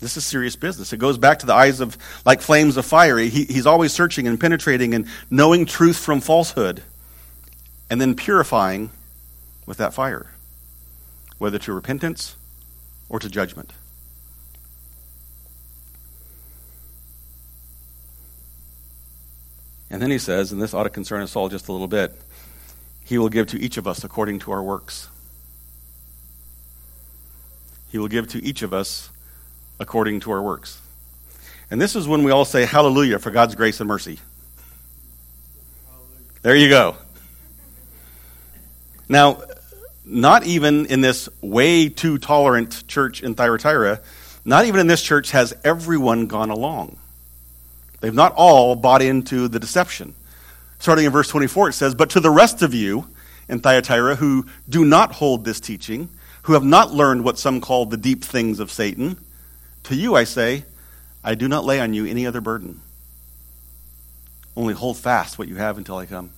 [0.00, 0.92] This is serious business.
[0.92, 3.18] It goes back to the eyes of like flames of fire.
[3.18, 6.82] He, he's always searching and penetrating and knowing truth from falsehood
[7.88, 8.90] and then purifying
[9.64, 10.30] with that fire,
[11.38, 12.36] whether to repentance
[13.08, 13.72] or to judgment.
[19.88, 22.12] And then he says, and this ought to concern us all just a little bit
[23.06, 25.08] he will give to each of us according to our works.
[27.88, 29.10] He will give to each of us
[29.78, 30.80] according to our works.
[31.70, 34.18] And this is when we all say hallelujah for God's grace and mercy.
[36.42, 36.96] There you go.
[39.08, 39.42] Now,
[40.04, 44.00] not even in this way too tolerant church in Thyatira,
[44.44, 46.98] not even in this church has everyone gone along.
[48.00, 50.14] They've not all bought into the deception.
[50.78, 53.08] Starting in verse 24, it says, But to the rest of you
[53.48, 56.08] in Thyatira who do not hold this teaching,
[56.42, 59.16] who have not learned what some call the deep things of Satan,
[59.86, 60.64] to you I say,
[61.24, 62.80] I do not lay on you any other burden.
[64.56, 66.30] Only hold fast what you have until I come.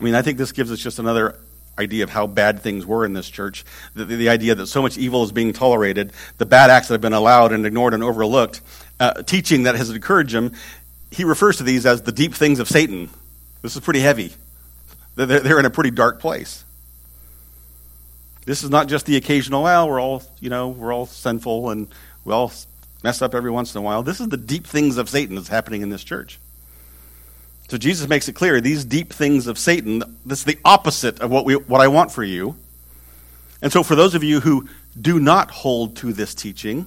[0.00, 1.36] I mean, I think this gives us just another
[1.78, 3.64] idea of how bad things were in this church.
[3.94, 7.00] The, the, idea that so much evil is being tolerated, the bad acts that have
[7.00, 8.60] been allowed and ignored and overlooked,
[8.98, 10.52] uh, teaching that has encouraged him
[11.10, 13.08] he refers to these as the deep things of Satan.
[13.62, 14.32] This is pretty heavy.
[15.16, 16.64] They're, they're in a pretty dark place.
[18.48, 21.86] This is not just the occasional, well, we're all, you know, we're all sinful and
[22.24, 22.50] we all
[23.04, 24.02] mess up every once in a while.
[24.02, 26.38] This is the deep things of Satan that's happening in this church.
[27.68, 31.30] So Jesus makes it clear these deep things of Satan, this is the opposite of
[31.30, 32.56] what, we, what I want for you.
[33.60, 34.66] And so for those of you who
[34.98, 36.86] do not hold to this teaching,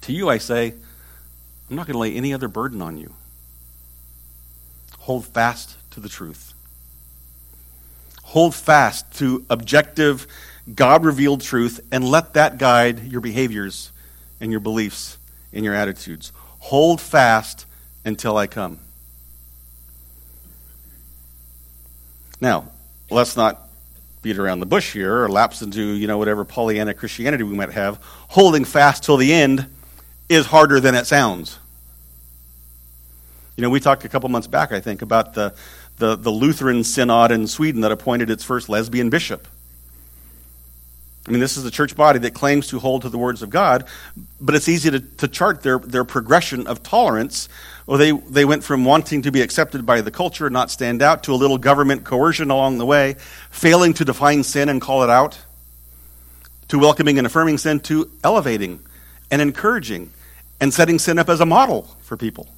[0.00, 0.74] to you I say,
[1.70, 3.14] I'm not going to lay any other burden on you.
[4.98, 6.53] Hold fast to the truth.
[8.34, 10.26] Hold fast to objective,
[10.74, 13.92] God revealed truth and let that guide your behaviors
[14.40, 15.18] and your beliefs
[15.52, 16.32] and your attitudes.
[16.58, 17.64] Hold fast
[18.04, 18.80] until I come.
[22.40, 22.72] Now,
[23.08, 23.68] let's not
[24.22, 27.70] beat around the bush here or lapse into, you know, whatever Pollyanna Christianity we might
[27.70, 28.00] have.
[28.02, 29.66] Holding fast till the end
[30.28, 31.60] is harder than it sounds.
[33.56, 35.54] You know, we talked a couple months back, I think, about the,
[35.98, 39.46] the, the Lutheran synod in Sweden that appointed its first lesbian bishop.
[41.26, 43.48] I mean, this is a church body that claims to hold to the words of
[43.48, 43.84] God,
[44.40, 47.48] but it's easy to, to chart their, their progression of tolerance.
[47.86, 51.00] Well, they, they went from wanting to be accepted by the culture, and not stand
[51.00, 53.16] out, to a little government coercion along the way,
[53.50, 55.40] failing to define sin and call it out,
[56.68, 58.80] to welcoming and affirming sin, to elevating
[59.30, 60.10] and encouraging
[60.60, 62.48] and setting sin up as a model for people.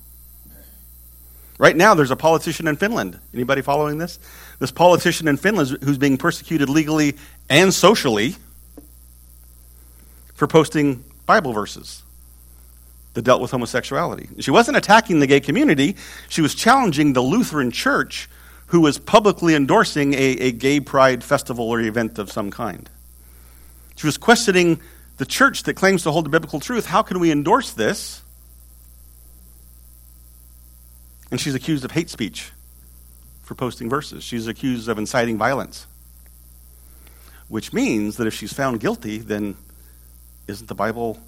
[1.59, 3.19] Right now, there's a politician in Finland.
[3.33, 4.19] Anybody following this?
[4.59, 7.17] This politician in Finland who's being persecuted legally
[7.49, 8.37] and socially
[10.35, 12.03] for posting Bible verses
[13.15, 14.29] that dealt with homosexuality.
[14.41, 15.97] She wasn't attacking the gay community,
[16.29, 18.29] she was challenging the Lutheran church
[18.67, 22.91] who was publicly endorsing a, a gay pride festival or event of some kind.
[23.97, 24.81] She was questioning
[25.17, 26.85] the church that claims to hold the biblical truth.
[26.85, 28.23] How can we endorse this?
[31.31, 32.53] And she's accused of hate speech
[33.43, 34.23] for posting verses.
[34.23, 35.87] She's accused of inciting violence.
[37.49, 39.57] Which means that if she's found guilty, then
[40.49, 41.19] isn't the Bible,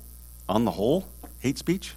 [0.49, 1.07] on the whole,
[1.40, 1.94] hate speech?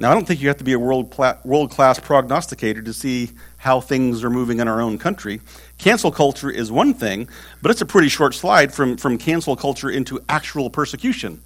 [0.00, 3.80] Now, I don't think you have to be a world class prognosticator to see how
[3.80, 5.40] things are moving in our own country.
[5.78, 7.28] Cancel culture is one thing,
[7.60, 11.40] but it's a pretty short slide from, from cancel culture into actual persecution.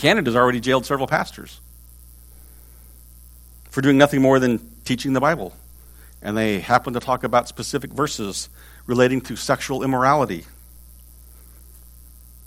[0.00, 1.60] Canada's already jailed several pastors
[3.68, 5.52] for doing nothing more than teaching the Bible.
[6.22, 8.48] And they happen to talk about specific verses
[8.86, 10.46] relating to sexual immorality,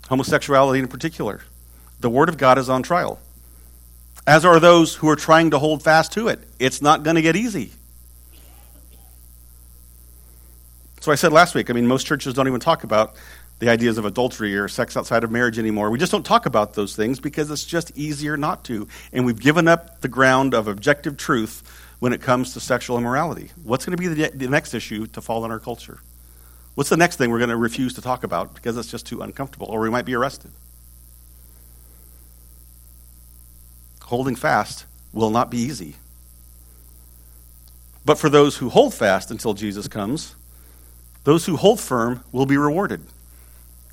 [0.08, 1.42] homosexuality in particular.
[2.00, 3.20] The Word of God is on trial,
[4.26, 6.40] as are those who are trying to hold fast to it.
[6.58, 7.70] It's not going to get easy.
[11.00, 13.14] So I said last week, I mean, most churches don't even talk about
[13.58, 15.90] the ideas of adultery or sex outside of marriage anymore.
[15.90, 18.88] We just don't talk about those things because it's just easier not to.
[19.12, 21.62] And we've given up the ground of objective truth
[22.00, 23.50] when it comes to sexual immorality.
[23.62, 26.00] What's going to be the, the next issue to fall in our culture?
[26.74, 29.22] What's the next thing we're going to refuse to talk about because it's just too
[29.22, 30.50] uncomfortable, or we might be arrested?
[34.02, 35.94] Holding fast will not be easy.
[38.04, 40.34] But for those who hold fast until Jesus comes,
[41.22, 43.00] those who hold firm will be rewarded.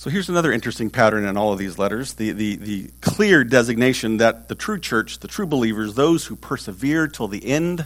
[0.00, 4.16] So here's another interesting pattern in all of these letters the, the, the clear designation
[4.16, 7.84] that the true church, the true believers, those who persevere till the end,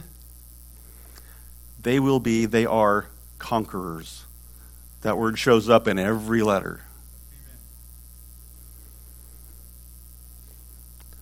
[1.77, 3.07] they will be, they are
[3.37, 4.23] conquerors.
[5.01, 6.79] That word shows up in every letter.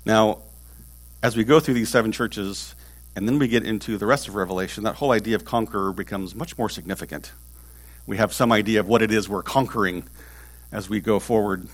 [0.06, 0.44] Now,
[1.24, 2.76] as we go through these seven churches
[3.16, 6.36] and then we get into the rest of Revelation, that whole idea of conqueror becomes
[6.36, 7.32] much more significant.
[8.06, 10.04] We have some idea of what it is we're conquering
[10.74, 11.68] as we go forward.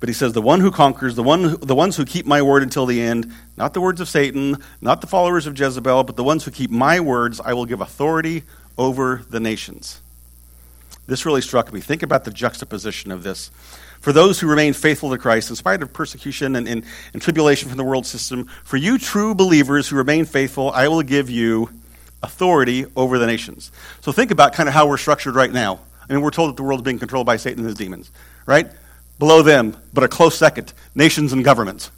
[0.00, 2.62] But he says, the one who conquers, the, one, the ones who keep my word
[2.62, 6.24] until the end, not the words of Satan, not the followers of Jezebel, but the
[6.24, 8.44] ones who keep my words, I will give authority
[8.76, 10.00] over the nations.
[11.06, 11.80] This really struck me.
[11.80, 13.50] Think about the juxtaposition of this
[14.00, 17.68] for those who remain faithful to Christ in spite of persecution and, and, and, tribulation
[17.68, 18.44] from the world system.
[18.62, 21.70] For you true believers who remain faithful, I will give you
[22.22, 23.72] authority over the nations.
[24.00, 25.80] So think about kind of how we're structured right now.
[26.08, 28.10] I mean, we're told that the world is being controlled by Satan and his demons,
[28.46, 28.70] right?
[29.18, 31.90] Below them, but a close second, nations and governments.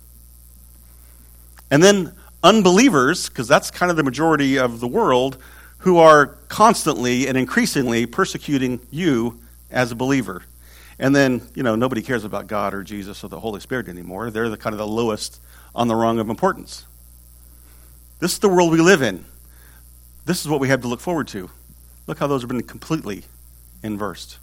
[1.71, 5.37] And then unbelievers, because that's kind of the majority of the world,
[5.79, 9.39] who are constantly and increasingly persecuting you
[9.71, 10.43] as a believer.
[10.99, 14.31] And then, you know, nobody cares about God or Jesus or the Holy Spirit anymore.
[14.31, 15.41] They're the kind of the lowest
[15.75, 16.85] on the rung of importance.
[18.19, 19.25] This is the world we live in.
[20.27, 21.49] This is what we have to look forward to.
[22.07, 23.25] Look how those have been completely
[23.83, 24.39] inversed.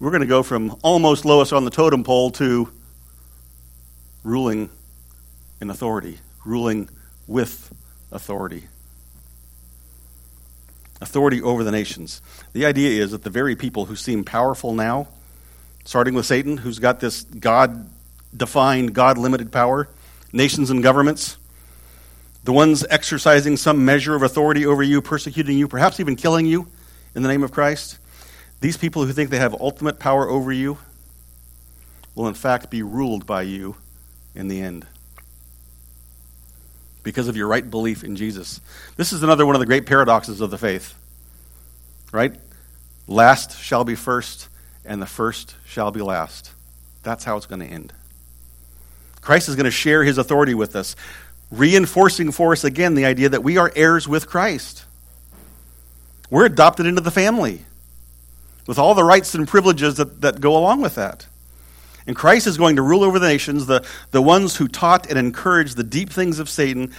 [0.00, 2.70] We're going to go from almost lowest on the totem pole to
[4.22, 4.70] ruling
[5.60, 6.88] in authority, ruling
[7.26, 7.74] with
[8.12, 8.64] authority.
[11.00, 12.22] authority over the nations.
[12.52, 15.08] The idea is that the very people who seem powerful now,
[15.84, 17.88] starting with Satan, who's got this God
[18.36, 19.88] defined, God limited power,
[20.32, 21.38] nations and governments,
[22.44, 26.66] the ones exercising some measure of authority over you, persecuting you, perhaps even killing you
[27.14, 27.98] in the name of Christ,
[28.60, 30.78] these people who think they have ultimate power over you
[32.14, 33.76] will in fact be ruled by you
[34.34, 34.86] in the end
[37.02, 38.60] because of your right belief in Jesus.
[38.96, 40.94] This is another one of the great paradoxes of the faith.
[42.12, 42.34] Right?
[43.06, 44.48] Last shall be first,
[44.84, 46.52] and the first shall be last.
[47.02, 47.92] That's how it's going to end.
[49.20, 50.96] Christ is going to share his authority with us,
[51.50, 54.84] reinforcing for us again the idea that we are heirs with Christ.
[56.30, 57.62] We're adopted into the family
[58.66, 61.26] with all the rights and privileges that, that go along with that.
[62.06, 65.18] And Christ is going to rule over the nations, the, the ones who taught and
[65.18, 66.92] encouraged the deep things of Satan.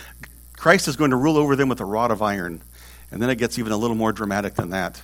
[0.56, 2.62] Christ is going to rule over them with a rod of iron.
[3.12, 5.02] And then it gets even a little more dramatic than that.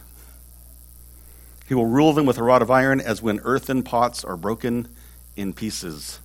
[1.68, 4.88] He will rule them with a rod of iron as when earthen pots are broken
[5.36, 6.20] in pieces.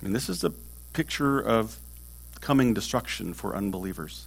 [0.00, 0.52] I mean, this is a
[0.96, 1.76] picture of
[2.40, 4.26] coming destruction for unbelievers.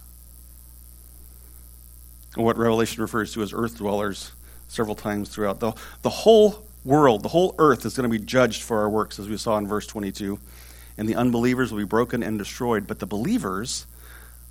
[2.36, 4.30] What Revelation refers to as earth dwellers
[4.68, 5.58] several times throughout.
[5.58, 9.18] The, the whole world, the whole earth is going to be judged for our works,
[9.18, 10.38] as we saw in verse 22.
[10.96, 12.86] And the unbelievers will be broken and destroyed.
[12.86, 13.86] But the believers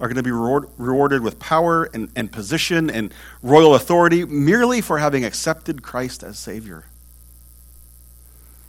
[0.01, 4.81] are going to be reward, rewarded with power and, and position and royal authority merely
[4.81, 6.83] for having accepted Christ as Savior,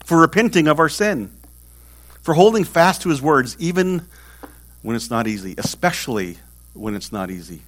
[0.04, 1.32] for repenting of our sin,
[2.22, 4.06] for holding fast to His words, even
[4.82, 6.38] when it's not easy, especially
[6.74, 7.62] when it's not easy,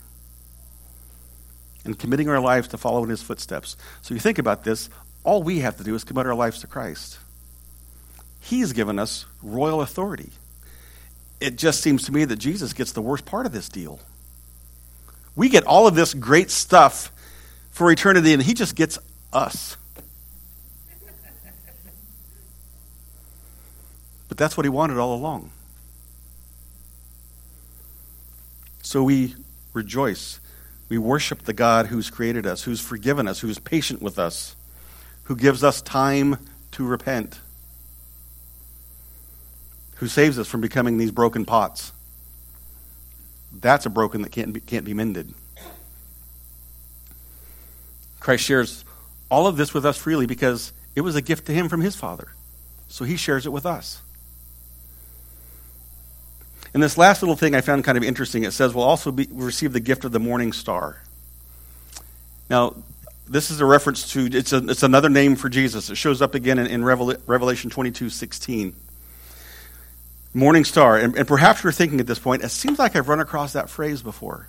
[1.85, 3.77] and committing our lives to follow in His footsteps.
[4.03, 4.89] So you think about this
[5.25, 7.19] all we have to do is commit our lives to Christ.
[8.41, 10.31] He's given us royal authority.
[11.41, 14.01] It just seems to me that Jesus gets the worst part of this deal.
[15.37, 17.13] We get all of this great stuff
[17.71, 18.99] for eternity, and He just gets
[19.33, 19.77] us.
[24.33, 25.51] But that's what He wanted all along.
[28.81, 29.35] So we
[29.75, 30.41] rejoice.
[30.89, 34.57] We worship the God who's created us, who's forgiven us, who's patient with us
[35.25, 36.39] who gives us time
[36.71, 37.41] to repent,
[39.97, 41.93] who saves us from becoming these broken pots.
[43.53, 45.35] That's a broken that can't be, can't be mended.
[48.19, 48.83] Christ shares
[49.31, 51.97] all of this with us freely because it was a gift to him from his
[51.97, 52.29] Father.
[52.89, 54.01] So he shares it with us.
[56.75, 58.45] And this last little thing I found kind of interesting.
[58.45, 61.03] It says we'll also be, receive the gift of the morning star.
[62.49, 62.77] Now,
[63.29, 65.91] this is a reference to, it's, a, it's another name for Jesus.
[65.91, 68.75] It shows up again in, in Revelation 22 16.
[70.35, 70.97] Morning star.
[70.97, 73.69] And, and perhaps you're thinking at this point, it seems like I've run across that
[73.69, 74.49] phrase before.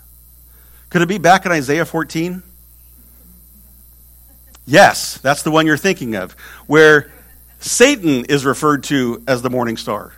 [0.89, 2.43] Could it be back in Isaiah 14?
[4.65, 6.33] Yes, that's the one you're thinking of,
[6.67, 7.11] where
[7.59, 10.13] Satan is referred to as the morning star,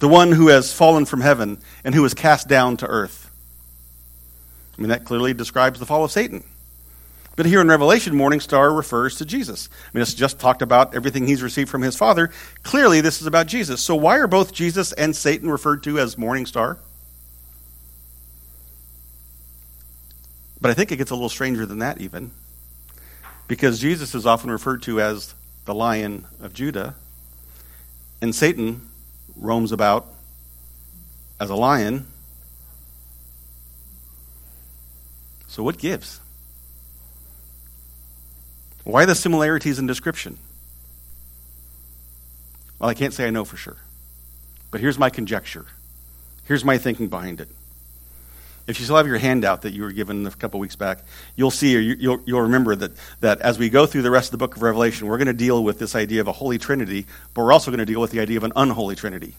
[0.00, 3.30] the one who has fallen from heaven and who is cast down to earth.
[4.76, 6.42] I mean, that clearly describes the fall of Satan.
[7.36, 9.68] But here in Revelation, morning star refers to Jesus.
[9.72, 12.30] I mean, it's just talked about everything he's received from his Father.
[12.62, 13.80] Clearly, this is about Jesus.
[13.80, 16.78] So, why are both Jesus and Satan referred to as morning star?
[20.60, 22.32] But I think it gets a little stranger than that, even.
[23.48, 25.34] Because Jesus is often referred to as
[25.64, 26.94] the lion of Judah,
[28.20, 28.89] and Satan
[29.40, 30.06] roams about
[31.40, 32.06] as a lion.
[35.48, 36.20] So, what gives?
[38.84, 40.38] Why the similarities in description?
[42.78, 43.76] Well, I can't say I know for sure.
[44.70, 45.66] But here's my conjecture.
[46.44, 47.48] Here's my thinking behind it.
[48.66, 51.00] If you still have your handout that you were given a couple weeks back,
[51.34, 54.32] you'll see or you'll, you'll remember that, that as we go through the rest of
[54.32, 57.06] the book of Revelation, we're going to deal with this idea of a holy trinity,
[57.34, 59.34] but we're also going to deal with the idea of an unholy trinity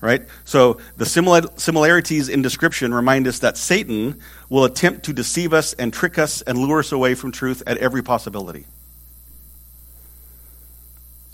[0.00, 0.22] right?
[0.44, 5.92] So the similarities in description remind us that Satan will attempt to deceive us and
[5.92, 8.66] trick us and lure us away from truth at every possibility.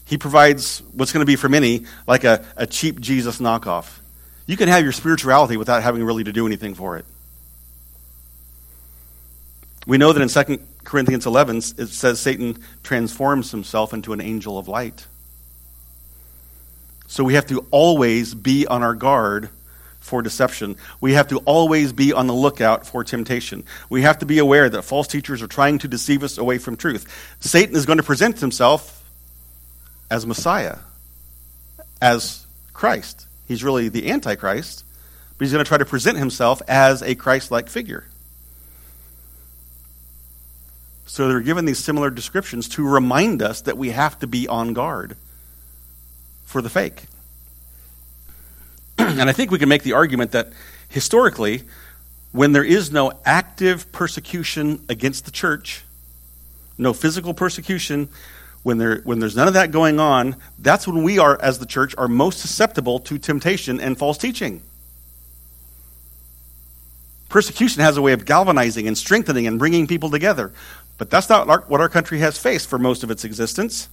[0.07, 3.99] He provides what's going to be for many like a, a cheap Jesus knockoff.
[4.47, 7.05] You can have your spirituality without having really to do anything for it.
[9.87, 14.59] We know that in 2 Corinthians 11, it says Satan transforms himself into an angel
[14.59, 15.07] of light.
[17.09, 19.51] So we have to always be on our guard
[20.01, 20.77] for deception.
[21.01, 23.65] We have to always be on the lookout for temptation.
[23.89, 26.77] We have to be aware that false teachers are trying to deceive us away from
[26.77, 27.37] truth.
[27.41, 29.05] Satan is going to present himself
[30.11, 30.79] as Messiah,
[32.01, 33.27] as Christ.
[33.53, 34.83] He's really the Antichrist,
[35.37, 38.07] but he's going to try to present himself as a Christ like figure.
[41.05, 44.73] So they're given these similar descriptions to remind us that we have to be on
[44.73, 45.19] guard
[46.47, 47.03] for the fake.
[48.99, 50.51] and I think we can make the argument that
[50.89, 51.65] historically,
[52.31, 55.85] when there is no active persecution against the church,
[56.79, 58.09] no physical persecution,
[58.63, 61.67] when, there, when there's none of that going on, that's when we are, as the
[61.67, 64.63] church, are most susceptible to temptation and false teaching.
[67.29, 70.53] Persecution has a way of galvanizing and strengthening and bringing people together.
[70.99, 73.89] But that's not our, what our country has faced for most of its existence.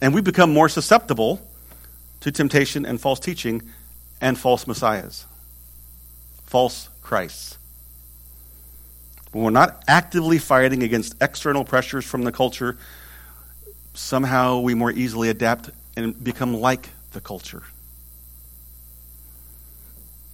[0.00, 1.40] And we become more susceptible
[2.20, 3.62] to temptation and false teaching
[4.20, 5.24] and false messiahs,
[6.46, 7.58] false Christs.
[9.32, 12.76] When we're not actively fighting against external pressures from the culture,
[13.94, 17.62] somehow we more easily adapt and become like the culture.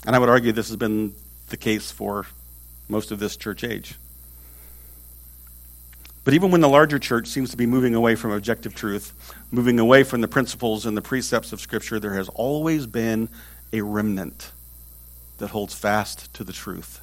[0.07, 1.15] And I would argue this has been
[1.49, 2.27] the case for
[2.89, 3.97] most of this church age.
[6.25, 9.15] But even when the larger church seems to be moving away from objective truth,
[9.51, 13.29] moving away from the principles and the precepts of Scripture, there has always been
[13.73, 14.53] a remnant
[15.39, 17.01] that holds fast to the truth.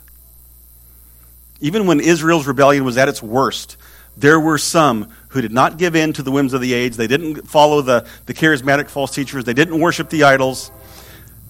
[1.60, 3.78] Even when Israel's rebellion was at its worst,
[4.18, 6.96] there were some who did not give in to the whims of the age.
[6.96, 9.44] They didn't follow the, the charismatic false teachers.
[9.44, 10.72] They didn't worship the idols.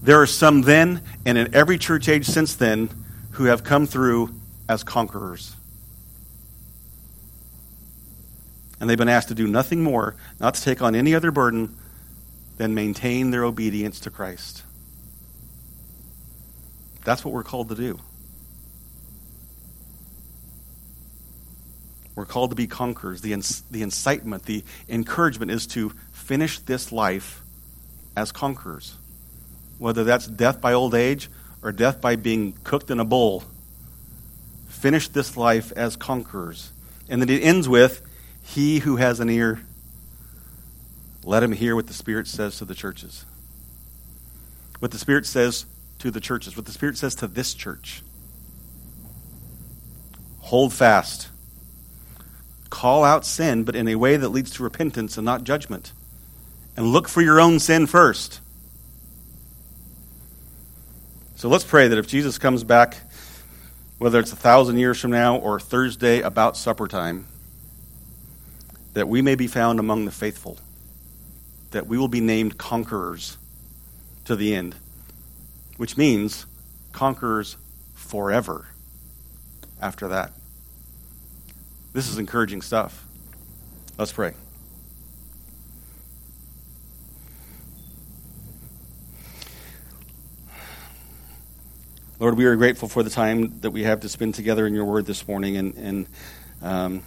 [0.02, 2.90] There are some then, and in every church age since then,
[3.32, 4.34] who have come through
[4.68, 5.56] as conquerors.
[8.80, 11.76] And they've been asked to do nothing more, not to take on any other burden,
[12.58, 14.64] than maintain their obedience to Christ.
[17.04, 18.00] That's what we're called to do.
[22.16, 23.22] We're called to be conquerors.
[23.22, 23.36] The,
[23.70, 27.42] the incitement, the encouragement is to finish this life
[28.16, 28.96] as conquerors.
[29.78, 31.30] Whether that's death by old age
[31.62, 33.44] or death by being cooked in a bowl.
[34.70, 36.72] Finish this life as conquerors.
[37.10, 38.02] And then it ends with
[38.44, 39.62] He who has an ear,
[41.24, 43.26] let him hear what the Spirit says to the churches.
[44.80, 45.66] What the Spirit says
[46.00, 48.04] to the churches, what the Spirit says to this church.
[50.40, 51.30] Hold fast
[52.76, 55.94] Call out sin, but in a way that leads to repentance and not judgment.
[56.76, 58.42] And look for your own sin first.
[61.38, 62.98] So let's pray that if Jesus comes back,
[63.98, 67.28] whether it's a thousand years from now or Thursday about supper time,
[68.94, 70.58] that we may be found among the faithful,
[71.72, 73.38] that we will be named conquerors
[74.26, 74.76] to the end,
[75.78, 76.46] which means
[76.92, 77.56] conquerors
[77.94, 78.68] forever
[79.82, 80.34] after that.
[81.96, 83.06] This is encouraging stuff.
[83.98, 84.34] Let's pray.
[92.20, 94.84] Lord, we are grateful for the time that we have to spend together in your
[94.84, 95.56] word this morning.
[95.56, 96.08] And, and
[96.62, 97.04] um,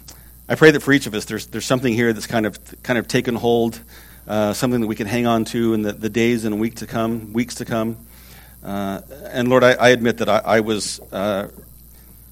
[0.47, 2.97] I pray that for each of us, there's, there's something here that's kind of, kind
[2.97, 3.79] of taken hold,
[4.27, 6.87] uh, something that we can hang on to in the, the days and week to
[6.87, 7.95] come, weeks to come.
[8.63, 11.49] Uh, and Lord, I, I, admit that I, I was uh,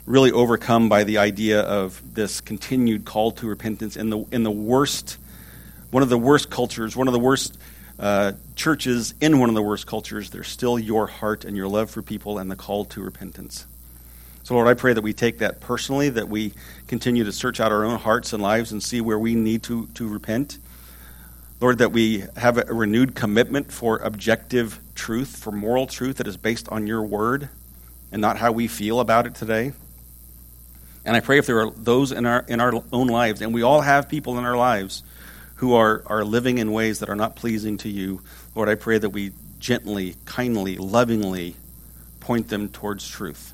[0.07, 4.49] really overcome by the idea of this continued call to repentance in the in the
[4.49, 5.17] worst
[5.91, 7.57] one of the worst cultures, one of the worst
[7.99, 11.89] uh, churches in one of the worst cultures, there's still your heart and your love
[11.89, 13.65] for people and the call to repentance.
[14.43, 16.53] So, Lord, I pray that we take that personally, that we
[16.87, 19.87] continue to search out our own hearts and lives and see where we need to,
[19.87, 20.57] to repent.
[21.59, 26.37] Lord, that we have a renewed commitment for objective truth, for moral truth that is
[26.37, 27.49] based on your word
[28.11, 29.73] and not how we feel about it today.
[31.07, 33.61] And I pray if there are those in our, in our own lives, and we
[33.61, 35.03] all have people in our lives
[35.55, 38.21] who are, are living in ways that are not pleasing to you,
[38.53, 41.55] Lord, I pray that we gently, kindly, lovingly
[42.19, 43.53] point them towards truth.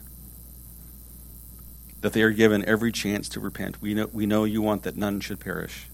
[2.02, 3.80] That they are given every chance to repent.
[3.84, 5.86] We know, we know you want that none should perish.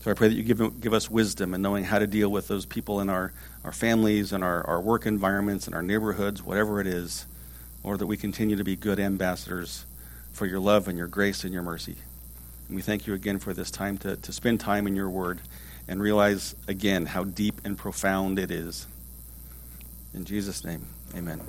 [0.00, 2.46] So I pray that you give, give us wisdom in knowing how to deal with
[2.46, 3.32] those people in our,
[3.64, 7.24] our families and our, our work environments and our neighborhoods, whatever it is.
[7.86, 9.86] Lord, that we continue to be good ambassadors
[10.32, 11.94] for your love and your grace and your mercy.
[12.66, 15.40] And we thank you again for this time to, to spend time in your word
[15.86, 18.88] and realize again how deep and profound it is.
[20.12, 20.84] In Jesus' name,
[21.14, 21.40] amen.